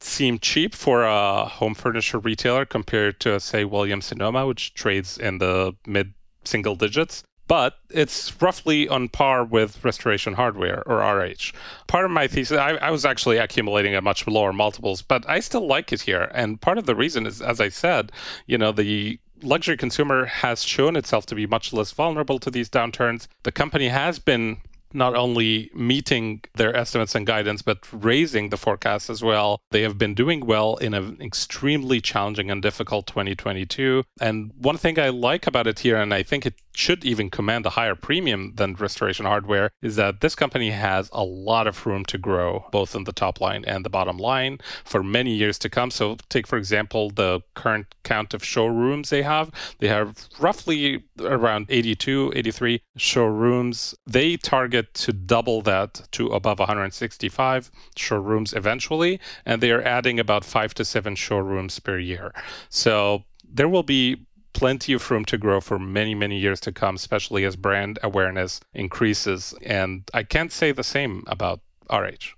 seem 0.00 0.38
cheap 0.38 0.74
for 0.74 1.04
a 1.04 1.46
home 1.46 1.74
furniture 1.74 2.18
retailer 2.18 2.64
compared 2.64 3.20
to, 3.20 3.40
say, 3.40 3.64
Williams 3.64 4.06
Sonoma, 4.06 4.46
which 4.46 4.74
trades 4.74 5.16
in 5.16 5.38
the 5.38 5.74
mid 5.86 6.14
single 6.44 6.74
digits. 6.74 7.22
But 7.46 7.74
it's 7.90 8.40
roughly 8.40 8.88
on 8.88 9.10
par 9.10 9.44
with 9.44 9.84
Restoration 9.84 10.32
Hardware 10.32 10.82
or 10.86 11.00
RH. 11.00 11.52
Part 11.86 12.06
of 12.06 12.10
my 12.10 12.26
thesis, 12.26 12.56
I, 12.56 12.70
I 12.76 12.90
was 12.90 13.04
actually 13.04 13.36
accumulating 13.36 13.94
at 13.94 14.02
much 14.02 14.26
lower 14.26 14.52
multiples, 14.52 15.02
but 15.02 15.28
I 15.28 15.40
still 15.40 15.66
like 15.66 15.92
it 15.92 16.02
here. 16.02 16.30
And 16.32 16.58
part 16.58 16.78
of 16.78 16.86
the 16.86 16.94
reason 16.94 17.26
is, 17.26 17.42
as 17.42 17.60
I 17.60 17.68
said, 17.68 18.12
you 18.46 18.56
know, 18.56 18.72
the 18.72 19.18
luxury 19.44 19.76
consumer 19.76 20.24
has 20.24 20.64
shown 20.64 20.96
itself 20.96 21.26
to 21.26 21.34
be 21.34 21.46
much 21.46 21.72
less 21.72 21.92
vulnerable 21.92 22.38
to 22.38 22.50
these 22.50 22.68
downturns. 22.70 23.28
The 23.42 23.52
company 23.52 23.88
has 23.88 24.18
been 24.18 24.58
not 24.94 25.14
only 25.14 25.70
meeting 25.74 26.42
their 26.54 26.74
estimates 26.74 27.14
and 27.14 27.26
guidance, 27.26 27.62
but 27.62 27.78
raising 27.92 28.50
the 28.50 28.56
forecast 28.56 29.10
as 29.10 29.22
well. 29.22 29.60
They 29.70 29.82
have 29.82 29.98
been 29.98 30.14
doing 30.14 30.46
well 30.46 30.76
in 30.76 30.94
an 30.94 31.18
extremely 31.20 32.00
challenging 32.00 32.50
and 32.50 32.62
difficult 32.62 33.06
2022. 33.06 34.04
And 34.20 34.52
one 34.56 34.76
thing 34.76 34.98
I 34.98 35.08
like 35.08 35.46
about 35.46 35.66
it 35.66 35.80
here, 35.80 35.96
and 35.96 36.14
I 36.14 36.22
think 36.22 36.46
it 36.46 36.54
should 36.74 37.04
even 37.04 37.30
command 37.30 37.66
a 37.66 37.70
higher 37.70 37.94
premium 37.94 38.52
than 38.56 38.74
restoration 38.74 39.26
hardware, 39.26 39.70
is 39.82 39.96
that 39.96 40.20
this 40.20 40.34
company 40.34 40.70
has 40.70 41.08
a 41.12 41.24
lot 41.24 41.66
of 41.66 41.86
room 41.86 42.04
to 42.06 42.18
grow, 42.18 42.66
both 42.70 42.94
in 42.94 43.04
the 43.04 43.12
top 43.12 43.40
line 43.40 43.64
and 43.66 43.84
the 43.84 43.90
bottom 43.90 44.16
line 44.16 44.58
for 44.84 45.02
many 45.02 45.34
years 45.34 45.58
to 45.58 45.70
come. 45.70 45.90
So, 45.90 46.16
take, 46.28 46.46
for 46.46 46.56
example, 46.56 47.10
the 47.10 47.40
current 47.54 47.94
count 48.02 48.34
of 48.34 48.44
showrooms 48.44 49.10
they 49.10 49.22
have. 49.22 49.50
They 49.78 49.88
have 49.88 50.28
roughly 50.38 51.04
around 51.20 51.66
82, 51.68 52.32
83 52.34 52.80
showrooms. 52.96 53.94
They 54.06 54.36
target 54.36 54.83
to 54.94 55.12
double 55.12 55.62
that 55.62 56.06
to 56.12 56.28
above 56.28 56.58
165 56.58 57.70
showrooms 57.96 58.52
eventually, 58.52 59.20
and 59.44 59.62
they 59.62 59.70
are 59.70 59.82
adding 59.82 60.20
about 60.20 60.44
five 60.44 60.74
to 60.74 60.84
seven 60.84 61.14
showrooms 61.14 61.78
per 61.80 61.98
year. 61.98 62.32
So 62.68 63.24
there 63.46 63.68
will 63.68 63.82
be 63.82 64.26
plenty 64.52 64.92
of 64.92 65.10
room 65.10 65.24
to 65.26 65.36
grow 65.36 65.60
for 65.60 65.78
many, 65.78 66.14
many 66.14 66.38
years 66.38 66.60
to 66.60 66.72
come, 66.72 66.94
especially 66.94 67.44
as 67.44 67.56
brand 67.56 67.98
awareness 68.02 68.60
increases. 68.72 69.54
And 69.62 70.08
I 70.14 70.22
can't 70.22 70.52
say 70.52 70.72
the 70.72 70.84
same 70.84 71.24
about 71.26 71.60
RH. 71.90 72.36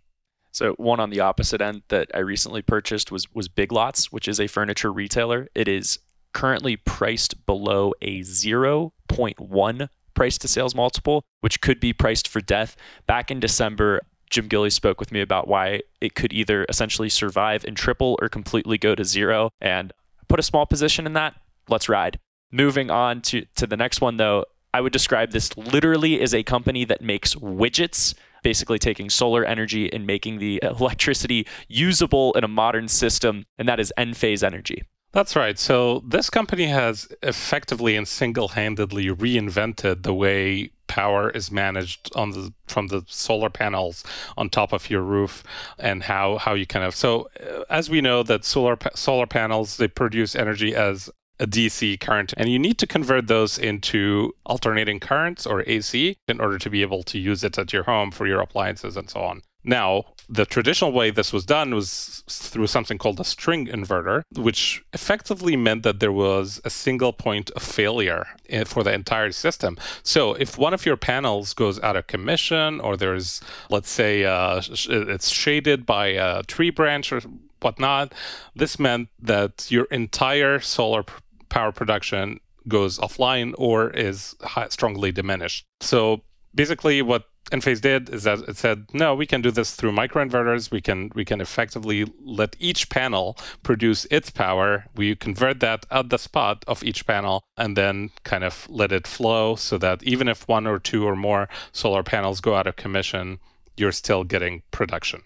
So 0.51 0.73
one 0.79 1.01
on 1.01 1.11
the 1.11 1.21
opposite 1.21 1.61
end 1.61 1.83
that 1.89 2.11
I 2.15 2.21
recently 2.21 2.63
purchased 2.63 3.13
was 3.13 3.33
was 3.35 3.47
Big 3.47 3.71
Lots, 3.71 4.11
which 4.11 4.27
is 4.27 4.41
a 4.41 4.47
furniture 4.47 4.91
retailer. 4.91 5.49
It 5.55 5.69
is 5.69 5.99
currently 6.33 6.77
priced 6.77 7.45
below 7.47 7.93
a 8.01 8.21
0.1 8.21 9.89
price 10.17 10.37
to 10.39 10.49
sales 10.49 10.75
multiple, 10.75 11.23
which 11.41 11.61
could 11.61 11.79
be 11.79 11.93
priced 11.93 12.27
for 12.27 12.41
death. 12.41 12.77
Back 13.07 13.31
in 13.31 13.39
December, 13.39 14.01
Jim 14.31 14.49
Gillies 14.49 14.75
spoke 14.75 14.99
with 14.99 15.13
me 15.13 15.21
about 15.21 15.47
why 15.47 15.83
it 16.01 16.17
could 16.17 16.33
either 16.33 16.67
essentially 16.69 17.09
survive 17.09 17.65
and 17.65 17.77
triple 17.77 18.19
or 18.21 18.29
completely 18.29 18.79
go 18.79 18.97
to 18.97 19.05
zero. 19.05 19.51
And 19.61 19.93
put 20.29 20.41
a 20.41 20.43
small 20.43 20.67
position 20.67 21.07
in 21.07 21.13
that. 21.13 21.35
Let's 21.69 21.89
ride. 21.89 22.19
Moving 22.51 22.91
on 22.91 23.23
to, 23.23 23.45
to 23.57 23.67
the 23.67 23.77
next 23.77 24.01
one, 24.01 24.17
though, 24.17 24.45
I 24.75 24.81
would 24.81 24.93
describe 24.93 25.31
this 25.31 25.57
literally 25.57 26.21
as 26.21 26.35
a 26.35 26.43
company 26.43 26.85
that 26.85 27.01
makes 27.01 27.35
widgets 27.37 28.15
basically 28.43 28.79
taking 28.79 29.11
solar 29.11 29.45
energy 29.45 29.93
and 29.93 30.07
making 30.07 30.39
the 30.39 30.61
electricity 30.63 31.47
usable 31.69 32.33
in 32.35 32.45
a 32.45 32.49
modern 32.49 32.89
system, 32.89 33.45
and 33.59 33.69
that 33.69 33.81
is 33.81 33.93
Enphase 33.99 34.43
Energy. 34.45 34.83
That's 35.17 35.35
right. 35.35 35.59
So 35.59 36.03
this 36.07 36.29
company 36.29 36.67
has 36.67 37.09
effectively 37.23 37.97
and 37.97 38.07
single-handedly 38.07 39.07
reinvented 39.07 40.03
the 40.03 40.13
way 40.13 40.73
power 40.89 41.31
is 41.31 41.51
managed 41.51 42.15
on 42.15 42.33
the 42.33 42.53
from 42.67 42.89
the 42.89 43.03
solar 43.09 43.49
panels 43.49 44.05
on 44.37 44.51
top 44.51 44.75
of 44.75 44.91
your 44.91 45.01
roof 45.01 45.43
and 45.79 46.03
how 46.03 46.37
how 46.37 46.53
you 46.53 46.67
kind 46.67 46.85
of 46.85 46.95
so 46.95 47.31
uh, 47.41 47.65
as 47.71 47.89
we 47.89 48.03
know 48.03 48.23
that 48.25 48.45
solar 48.45 48.77
solar 48.95 49.27
panels 49.27 49.79
they 49.79 49.89
produce 49.89 50.37
energy 50.37 50.75
as 50.75 51.09
a 51.39 51.47
DC 51.47 52.01
current, 52.01 52.33
and 52.37 52.49
you 52.49 52.59
need 52.59 52.79
to 52.79 52.87
convert 52.87 53.27
those 53.27 53.59
into 53.59 54.35
alternating 54.47 55.01
currents 55.01 55.47
or 55.47 55.63
AC 55.67 56.17
in 56.29 56.41
order 56.41 56.59
to 56.59 56.71
be 56.71 56.83
able 56.83 57.03
to 57.03 57.19
use 57.19 57.45
it 57.45 57.59
at 57.59 57.73
your 57.73 57.83
home 57.83 58.11
for 58.11 58.27
your 58.27 58.41
appliances 58.41 58.97
and 58.97 59.11
so 59.11 59.21
on. 59.21 59.43
Now, 59.67 60.05
the 60.29 60.47
traditional 60.47 60.93
way 60.93 61.11
this 61.11 61.33
was 61.33 61.45
done 61.45 61.75
was 61.75 62.23
through 62.29 62.69
something 62.69 62.99
called 62.99 63.21
a 63.21 63.25
string 63.25 63.67
inverter, 63.67 64.23
which 64.37 64.83
effectively 64.93 65.57
meant 65.57 65.83
that 65.83 66.01
there 66.01 66.13
was 66.13 66.61
a 66.65 66.71
single 66.71 67.13
point 67.13 67.51
of 67.51 67.63
failure 67.63 68.27
eh, 68.49 68.65
for 68.65 68.83
the 68.83 68.93
entire 68.93 69.33
system. 69.33 69.77
So 70.03 70.35
if 70.35 70.57
one 70.57 70.73
of 70.73 70.87
your 70.87 70.97
panels 70.97 71.53
goes 71.53 71.81
out 71.81 71.97
of 71.97 72.07
commission, 72.07 72.81
or 72.81 72.97
there's, 72.97 73.41
let's 73.69 73.91
say, 73.91 74.25
uh, 74.25 74.63
it's 74.89 75.29
shaded 75.29 75.85
by 75.85 76.07
a 76.09 76.43
tree 76.45 76.71
branch 76.71 77.13
or 77.13 77.21
whatnot, 77.61 78.15
this 78.55 78.79
meant 78.79 79.09
that 79.21 79.71
your 79.71 79.85
entire 79.87 80.61
solar 80.61 81.05
power 81.49 81.73
production 81.73 82.41
goes 82.69 82.99
offline 82.99 83.55
or 83.59 83.91
is 83.91 84.35
strongly 84.71 85.13
diminished. 85.13 85.65
So 85.81 86.23
basically, 86.55 87.03
what 87.03 87.25
Enphase 87.53 87.81
did 87.81 88.09
is 88.09 88.25
that 88.25 88.41
it 88.41 88.57
said, 88.57 88.87
no, 88.93 89.15
we 89.15 89.27
can 89.27 89.41
do 89.41 89.51
this 89.51 89.75
through 89.75 89.93
microinverters. 89.93 90.71
We 90.71 90.81
can 90.81 91.11
we 91.15 91.25
can 91.25 91.41
effectively 91.41 92.05
let 92.21 92.57
each 92.59 92.89
panel 92.89 93.37
produce 93.63 94.05
its 94.11 94.31
power. 94.31 94.87
We 94.97 95.15
convert 95.15 95.61
that 95.61 95.87
at 95.91 96.11
the 96.11 96.19
spot 96.19 96.65
of 96.67 96.83
each 96.83 97.07
panel 97.07 97.45
and 97.57 97.77
then 97.77 98.11
kind 98.25 98.43
of 98.43 98.67
let 98.69 98.91
it 98.91 99.07
flow 99.07 99.55
so 99.55 99.79
that 99.79 100.03
even 100.03 100.29
if 100.29 100.49
one 100.49 100.67
or 100.67 100.79
two 100.79 101.07
or 101.07 101.15
more 101.15 101.49
solar 101.73 102.03
panels 102.03 102.41
go 102.41 102.55
out 102.57 102.67
of 102.67 102.77
commission, 102.77 103.39
you're 103.77 103.93
still 103.93 104.25
getting 104.25 104.63
production. 104.71 105.23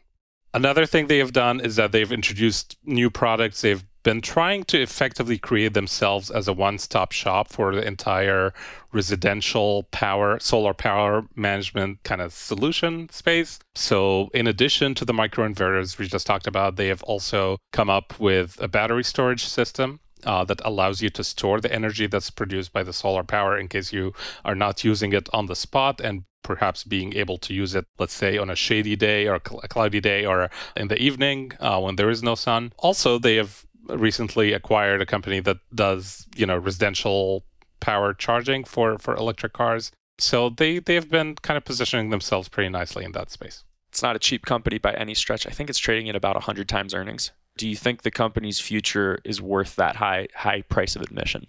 Another 0.52 0.84
thing 0.84 1.06
they 1.06 1.18
have 1.18 1.32
done 1.32 1.60
is 1.60 1.76
that 1.76 1.92
they've 1.92 2.10
introduced 2.10 2.76
new 2.84 3.08
products. 3.08 3.60
They've 3.60 3.84
been 4.02 4.20
trying 4.20 4.64
to 4.64 4.80
effectively 4.80 5.38
create 5.38 5.74
themselves 5.74 6.30
as 6.30 6.48
a 6.48 6.52
one-stop 6.52 7.12
shop 7.12 7.48
for 7.48 7.74
the 7.74 7.86
entire 7.86 8.52
residential 8.92 9.84
power 9.90 10.38
solar 10.40 10.74
power 10.74 11.24
management 11.36 12.02
kind 12.02 12.20
of 12.20 12.32
solution 12.32 13.08
space 13.10 13.58
so 13.74 14.28
in 14.34 14.46
addition 14.46 14.94
to 14.94 15.04
the 15.04 15.12
microinverters 15.12 15.98
we 15.98 16.06
just 16.06 16.26
talked 16.26 16.46
about 16.46 16.76
they 16.76 16.88
have 16.88 17.02
also 17.04 17.56
come 17.72 17.88
up 17.88 18.18
with 18.18 18.56
a 18.60 18.68
battery 18.68 19.04
storage 19.04 19.44
system 19.44 20.00
uh, 20.24 20.44
that 20.44 20.60
allows 20.64 21.00
you 21.00 21.08
to 21.08 21.24
store 21.24 21.60
the 21.60 21.72
energy 21.72 22.06
that's 22.06 22.30
produced 22.30 22.72
by 22.72 22.82
the 22.82 22.92
solar 22.92 23.22
power 23.22 23.56
in 23.56 23.68
case 23.68 23.92
you 23.92 24.12
are 24.44 24.54
not 24.54 24.84
using 24.84 25.12
it 25.12 25.28
on 25.32 25.46
the 25.46 25.56
spot 25.56 26.00
and 26.00 26.24
perhaps 26.42 26.84
being 26.84 27.14
able 27.14 27.38
to 27.38 27.54
use 27.54 27.74
it, 27.74 27.86
let's 27.98 28.14
say, 28.14 28.38
on 28.38 28.50
a 28.50 28.56
shady 28.56 28.96
day 28.96 29.28
or 29.28 29.34
a 29.34 29.68
cloudy 29.68 30.00
day 30.00 30.24
or 30.24 30.50
in 30.76 30.88
the 30.88 31.00
evening 31.00 31.52
uh, 31.60 31.78
when 31.80 31.96
there 31.96 32.10
is 32.10 32.22
no 32.22 32.34
sun. 32.34 32.72
Also, 32.78 33.18
they 33.18 33.36
have 33.36 33.64
recently 33.88 34.52
acquired 34.52 35.00
a 35.00 35.06
company 35.06 35.40
that 35.40 35.58
does 35.74 36.26
you 36.36 36.46
know 36.46 36.56
residential 36.56 37.44
power 37.80 38.14
charging 38.14 38.64
for 38.64 38.98
for 38.98 39.14
electric 39.14 39.52
cars. 39.52 39.90
So 40.18 40.50
they 40.50 40.78
they've 40.78 41.08
been 41.08 41.34
kind 41.36 41.56
of 41.56 41.64
positioning 41.64 42.10
themselves 42.10 42.48
pretty 42.48 42.68
nicely 42.68 43.04
in 43.04 43.12
that 43.12 43.30
space. 43.30 43.64
It's 43.88 44.02
not 44.02 44.16
a 44.16 44.20
cheap 44.20 44.46
company 44.46 44.78
by 44.78 44.92
any 44.92 45.14
stretch. 45.14 45.46
I 45.46 45.50
think 45.50 45.68
it's 45.68 45.78
trading 45.78 46.08
at 46.08 46.14
about 46.14 46.36
100 46.36 46.68
times 46.68 46.94
earnings. 46.94 47.32
Do 47.56 47.68
you 47.68 47.74
think 47.74 48.02
the 48.02 48.12
company's 48.12 48.60
future 48.60 49.18
is 49.24 49.42
worth 49.42 49.74
that 49.76 49.96
high 49.96 50.28
high 50.34 50.62
price 50.62 50.94
of 50.94 51.02
admission? 51.02 51.48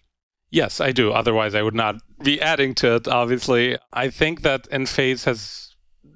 Yes, 0.50 0.82
I 0.82 0.92
do. 0.92 1.12
Otherwise, 1.12 1.56
I 1.56 1.62
would 1.62 1.76
not 1.76 1.96
be 2.22 2.42
adding 2.42 2.76
to 2.76 2.96
it. 2.96 3.08
Obviously, 3.08 3.78
I 3.94 4.10
think 4.10 4.42
that 4.42 4.70
Enphase 4.70 5.24
has 5.24 5.71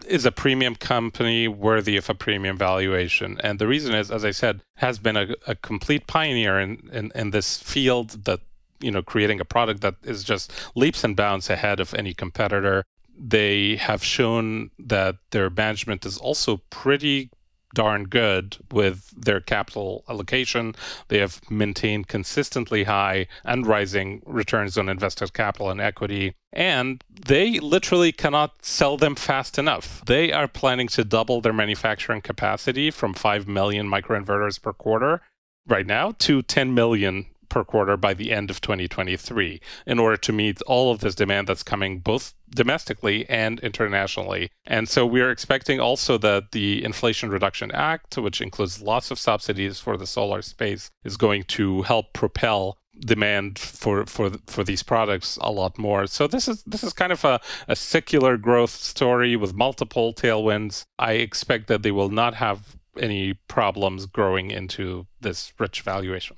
is 0.08 0.26
a 0.26 0.32
premium 0.32 0.76
company 0.76 1.48
worthy 1.48 1.98
of 1.98 2.10
a 2.10 2.14
premium 2.14 2.58
valuation. 2.58 3.40
And 3.44 3.60
the 3.60 3.68
reason 3.68 3.94
is, 3.94 4.12
as 4.12 4.24
I 4.26 4.32
said, 4.32 4.62
has 4.76 5.00
been 5.00 5.18
a, 5.18 5.36
a 5.48 5.56
complete 5.56 6.08
pioneer 6.08 6.60
in, 6.60 6.90
in, 6.92 7.12
in 7.16 7.32
this 7.32 7.58
field 7.58 8.26
that, 8.26 8.42
you 8.80 8.92
know, 8.92 9.02
creating 9.02 9.40
a 9.40 9.46
product 9.46 9.82
that 9.82 9.96
is 10.04 10.24
just 10.24 10.52
leaps 10.76 11.04
and 11.04 11.16
bounds 11.16 11.50
ahead 11.50 11.80
of 11.80 11.94
any 11.94 12.14
competitor. 12.14 12.84
They 13.18 13.78
have 13.78 14.04
shown 14.04 14.72
that 14.78 15.16
their 15.32 15.50
management 15.50 16.06
is 16.06 16.18
also 16.18 16.62
pretty 16.70 17.30
darn 17.76 18.06
good 18.06 18.58
with 18.72 19.14
their 19.16 19.40
capital 19.40 20.04
allocation. 20.10 20.74
They 21.10 21.20
have 21.20 21.40
maintained 21.52 22.08
consistently 22.08 22.86
high 22.86 23.28
and 23.44 23.68
rising 23.68 24.24
returns 24.26 24.78
on 24.80 24.90
invested 24.90 25.34
capital 25.34 25.70
and 25.70 25.80
equity. 25.80 26.34
And 26.52 27.04
they 27.10 27.60
literally 27.60 28.12
cannot 28.12 28.66
sell 28.66 28.98
them 28.98 29.14
fast 29.16 29.60
enough. 29.60 30.02
They 30.06 30.32
are 30.32 30.48
planning 30.48 30.88
to 30.90 31.04
double 31.04 31.42
their 31.42 31.54
manufacturing 31.54 32.22
capacity 32.22 32.90
from 32.90 33.14
5 33.14 33.48
million 33.48 33.88
microinverters 33.88 34.60
per 34.60 34.74
quarter 34.74 35.22
right 35.68 35.86
now 35.86 36.12
to 36.20 36.42
10 36.42 36.74
million 36.74 37.26
per 37.50 37.64
quarter 37.64 37.98
by 37.98 38.14
the 38.14 38.32
end 38.32 38.50
of 38.50 38.62
2023 38.62 39.60
in 39.86 40.00
order 40.00 40.18
to 40.18 40.34
meet 40.34 40.62
all 40.64 40.92
of 40.92 41.00
this 41.00 41.16
demand 41.16 41.48
that's 41.48 41.64
coming 41.64 42.00
both 42.00 42.34
domestically 42.50 43.28
and 43.30 43.60
internationally. 43.62 44.50
And 44.66 44.88
so 44.88 45.06
we're 45.06 45.32
expecting 45.32 45.80
also 45.80 46.18
that 46.20 46.52
the 46.52 46.84
Inflation 46.84 47.30
Reduction 47.30 47.72
Act, 47.72 48.18
which 48.18 48.42
includes 48.42 48.82
lots 48.82 49.12
of 49.12 49.20
subsidies 49.20 49.80
for 49.80 49.98
the 49.98 50.08
solar 50.08 50.42
space, 50.42 50.90
is 51.04 51.18
going 51.18 51.44
to 51.44 51.82
help 51.84 52.14
propel 52.14 52.78
demand 53.00 53.60
for 53.60 54.06
for 54.06 54.32
for 54.48 54.64
these 54.64 54.84
products 54.84 55.38
a 55.42 55.52
lot 55.52 55.78
more. 55.78 56.08
So 56.08 56.28
this 56.28 56.48
is 56.48 56.64
this 56.64 56.84
is 56.84 56.94
kind 56.94 57.12
of 57.12 57.24
a, 57.26 57.40
a 57.68 57.76
secular 57.76 58.38
growth 58.38 58.72
story 58.72 59.36
with 59.36 59.54
multiple 59.54 60.14
tailwinds. 60.14 60.86
I 60.98 61.14
expect 61.14 61.68
that 61.68 61.84
they 61.84 61.92
will 61.92 62.10
not 62.10 62.36
have 62.36 62.78
any 62.98 63.34
problems 63.48 64.06
growing 64.06 64.52
into 64.52 65.08
this 65.20 65.52
rich 65.60 65.82
valuation 65.82 66.38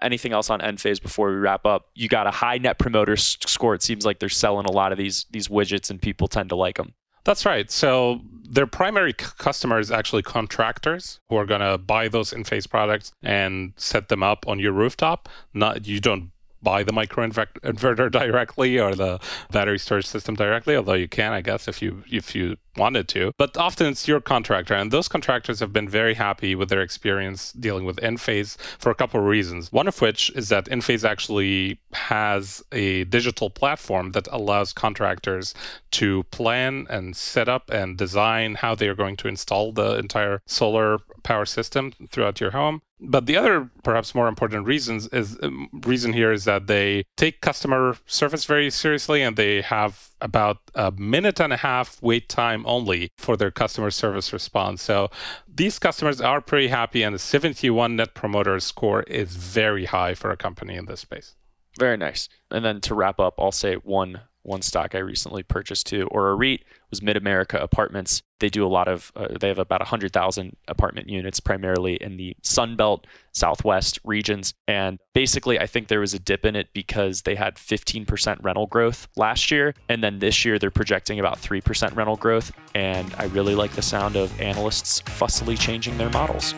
anything 0.00 0.32
else 0.32 0.50
on 0.50 0.60
Enphase 0.60 1.00
before 1.00 1.30
we 1.30 1.36
wrap 1.36 1.66
up? 1.66 1.88
You 1.94 2.08
got 2.08 2.26
a 2.26 2.30
high 2.30 2.58
net 2.58 2.78
promoter 2.78 3.16
score. 3.16 3.74
It 3.74 3.82
seems 3.82 4.04
like 4.04 4.18
they're 4.18 4.28
selling 4.28 4.66
a 4.66 4.72
lot 4.72 4.92
of 4.92 4.98
these 4.98 5.26
these 5.30 5.48
widgets, 5.48 5.90
and 5.90 6.00
people 6.00 6.28
tend 6.28 6.48
to 6.50 6.56
like 6.56 6.76
them. 6.76 6.94
That's 7.24 7.46
right. 7.46 7.70
So 7.70 8.20
their 8.42 8.66
primary 8.66 9.14
c- 9.18 9.26
customer 9.38 9.78
is 9.78 9.90
actually 9.90 10.22
contractors 10.22 11.20
who 11.30 11.36
are 11.36 11.46
going 11.46 11.62
to 11.62 11.78
buy 11.78 12.08
those 12.08 12.32
Enphase 12.32 12.68
products 12.68 13.12
and 13.22 13.72
set 13.76 14.08
them 14.08 14.22
up 14.22 14.46
on 14.46 14.58
your 14.58 14.72
rooftop. 14.72 15.28
Not 15.54 15.86
you 15.86 16.00
don't 16.00 16.30
buy 16.62 16.82
the 16.82 16.92
microinverter 16.92 18.10
directly 18.10 18.78
or 18.78 18.94
the 18.94 19.20
battery 19.50 19.78
storage 19.78 20.06
system 20.06 20.34
directly, 20.34 20.76
although 20.76 20.94
you 20.94 21.08
can, 21.08 21.32
I 21.32 21.40
guess, 21.40 21.66
if 21.66 21.80
you 21.80 22.04
if 22.10 22.34
you 22.34 22.56
wanted 22.76 23.08
to. 23.08 23.32
But 23.38 23.56
often 23.56 23.86
it's 23.86 24.08
your 24.08 24.20
contractor, 24.20 24.74
and 24.74 24.90
those 24.90 25.08
contractors 25.08 25.60
have 25.60 25.72
been 25.72 25.88
very 25.88 26.14
happy 26.14 26.54
with 26.54 26.68
their 26.68 26.82
experience 26.82 27.52
dealing 27.52 27.84
with 27.84 27.96
Enphase 27.96 28.56
for 28.78 28.90
a 28.90 28.94
couple 28.94 29.20
of 29.20 29.26
reasons. 29.26 29.72
One 29.72 29.88
of 29.88 30.00
which 30.00 30.30
is 30.34 30.48
that 30.48 30.66
Enphase 30.66 31.08
actually 31.08 31.80
has 31.92 32.62
a 32.72 33.04
digital 33.04 33.50
platform 33.50 34.12
that 34.12 34.28
allows 34.30 34.72
contractors 34.72 35.54
to 35.92 36.24
plan 36.24 36.86
and 36.90 37.16
set 37.16 37.48
up 37.48 37.70
and 37.70 37.96
design 37.96 38.56
how 38.56 38.74
they 38.74 38.88
are 38.88 38.94
going 38.94 39.16
to 39.16 39.28
install 39.28 39.72
the 39.72 39.96
entire 39.96 40.40
solar 40.46 40.98
power 41.22 41.46
system 41.46 41.92
throughout 42.10 42.40
your 42.40 42.50
home. 42.50 42.82
But 43.00 43.26
the 43.26 43.36
other, 43.36 43.70
perhaps 43.82 44.14
more 44.14 44.28
important 44.28 44.66
reasons 44.66 45.08
is 45.08 45.36
um, 45.42 45.68
reason 45.84 46.12
here 46.12 46.32
is 46.32 46.44
that 46.44 46.68
they 46.68 47.04
take 47.16 47.40
customer 47.40 47.96
service 48.06 48.44
very 48.44 48.70
seriously, 48.70 49.20
and 49.20 49.36
they 49.36 49.62
have 49.62 50.10
about 50.20 50.58
a 50.74 50.92
minute 50.92 51.40
and 51.40 51.52
a 51.52 51.56
half 51.56 52.00
wait 52.02 52.28
time 52.28 52.63
only 52.66 53.10
for 53.16 53.36
their 53.36 53.50
customer 53.50 53.90
service 53.90 54.32
response. 54.32 54.82
So 54.82 55.10
these 55.48 55.78
customers 55.78 56.20
are 56.20 56.40
pretty 56.40 56.68
happy, 56.68 57.02
and 57.02 57.14
the 57.14 57.18
71 57.18 57.96
Net 57.96 58.14
Promoter 58.14 58.58
Score 58.60 59.02
is 59.04 59.36
very 59.36 59.86
high 59.86 60.14
for 60.14 60.30
a 60.30 60.36
company 60.36 60.74
in 60.76 60.86
this 60.86 61.00
space. 61.00 61.34
Very 61.78 61.96
nice. 61.96 62.28
And 62.50 62.64
then 62.64 62.80
to 62.82 62.94
wrap 62.94 63.18
up, 63.18 63.34
I'll 63.38 63.52
say 63.52 63.74
one 63.76 64.20
one 64.44 64.62
stock 64.62 64.94
I 64.94 64.98
recently 64.98 65.42
purchased 65.42 65.86
too, 65.86 66.06
or 66.10 66.28
a 66.28 66.34
REIT, 66.34 66.64
was 66.90 67.02
Mid 67.02 67.16
America 67.16 67.56
Apartments. 67.58 68.22
They 68.44 68.50
do 68.50 68.66
a 68.66 68.68
lot 68.68 68.88
of, 68.88 69.10
uh, 69.16 69.28
they 69.40 69.48
have 69.48 69.58
about 69.58 69.80
100,000 69.80 70.54
apartment 70.68 71.08
units, 71.08 71.40
primarily 71.40 71.94
in 71.94 72.18
the 72.18 72.36
Sun 72.42 72.76
Belt, 72.76 73.06
Southwest 73.32 73.98
regions. 74.04 74.52
And 74.68 74.98
basically, 75.14 75.58
I 75.58 75.66
think 75.66 75.88
there 75.88 76.00
was 76.00 76.12
a 76.12 76.18
dip 76.18 76.44
in 76.44 76.54
it 76.54 76.68
because 76.74 77.22
they 77.22 77.36
had 77.36 77.54
15% 77.54 78.44
rental 78.44 78.66
growth 78.66 79.08
last 79.16 79.50
year. 79.50 79.72
And 79.88 80.04
then 80.04 80.18
this 80.18 80.44
year, 80.44 80.58
they're 80.58 80.70
projecting 80.70 81.18
about 81.18 81.40
3% 81.40 81.96
rental 81.96 82.16
growth. 82.16 82.52
And 82.74 83.14
I 83.16 83.24
really 83.28 83.54
like 83.54 83.70
the 83.70 83.80
sound 83.80 84.14
of 84.14 84.38
analysts 84.38 85.00
fussily 85.00 85.58
changing 85.58 85.96
their 85.96 86.10
models. 86.10 86.52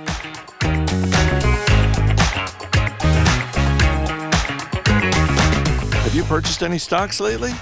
Have 6.02 6.14
you 6.16 6.24
purchased 6.24 6.64
any 6.64 6.78
stocks 6.78 7.20
lately? 7.20 7.52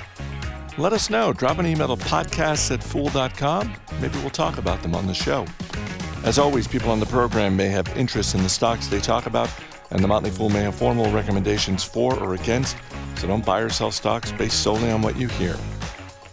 Let 0.76 0.92
us 0.92 1.08
know. 1.08 1.32
Drop 1.32 1.58
an 1.58 1.66
email 1.66 1.96
to 1.96 2.04
podcasts 2.04 2.72
at 2.72 2.82
fool.com. 2.82 3.74
Maybe 4.00 4.18
we'll 4.18 4.30
talk 4.30 4.58
about 4.58 4.82
them 4.82 4.94
on 4.94 5.06
the 5.06 5.14
show. 5.14 5.46
As 6.24 6.38
always, 6.38 6.66
people 6.66 6.90
on 6.90 7.00
the 7.00 7.06
program 7.06 7.56
may 7.56 7.68
have 7.68 7.86
interest 7.96 8.34
in 8.34 8.42
the 8.42 8.48
stocks 8.48 8.88
they 8.88 9.00
talk 9.00 9.26
about, 9.26 9.48
and 9.90 10.02
the 10.02 10.08
Motley 10.08 10.30
Fool 10.30 10.48
may 10.48 10.62
have 10.62 10.74
formal 10.74 11.10
recommendations 11.12 11.84
for 11.84 12.18
or 12.18 12.34
against, 12.34 12.76
so 13.16 13.28
don't 13.28 13.44
buy 13.44 13.60
or 13.60 13.68
sell 13.68 13.90
stocks 13.90 14.32
based 14.32 14.62
solely 14.62 14.90
on 14.90 15.02
what 15.02 15.16
you 15.16 15.28
hear. 15.28 15.56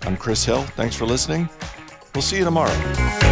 I'm 0.03 0.17
Chris 0.17 0.43
Hill. 0.43 0.63
Thanks 0.75 0.95
for 0.95 1.05
listening. 1.05 1.47
We'll 2.15 2.23
see 2.23 2.37
you 2.37 2.45
tomorrow. 2.45 3.30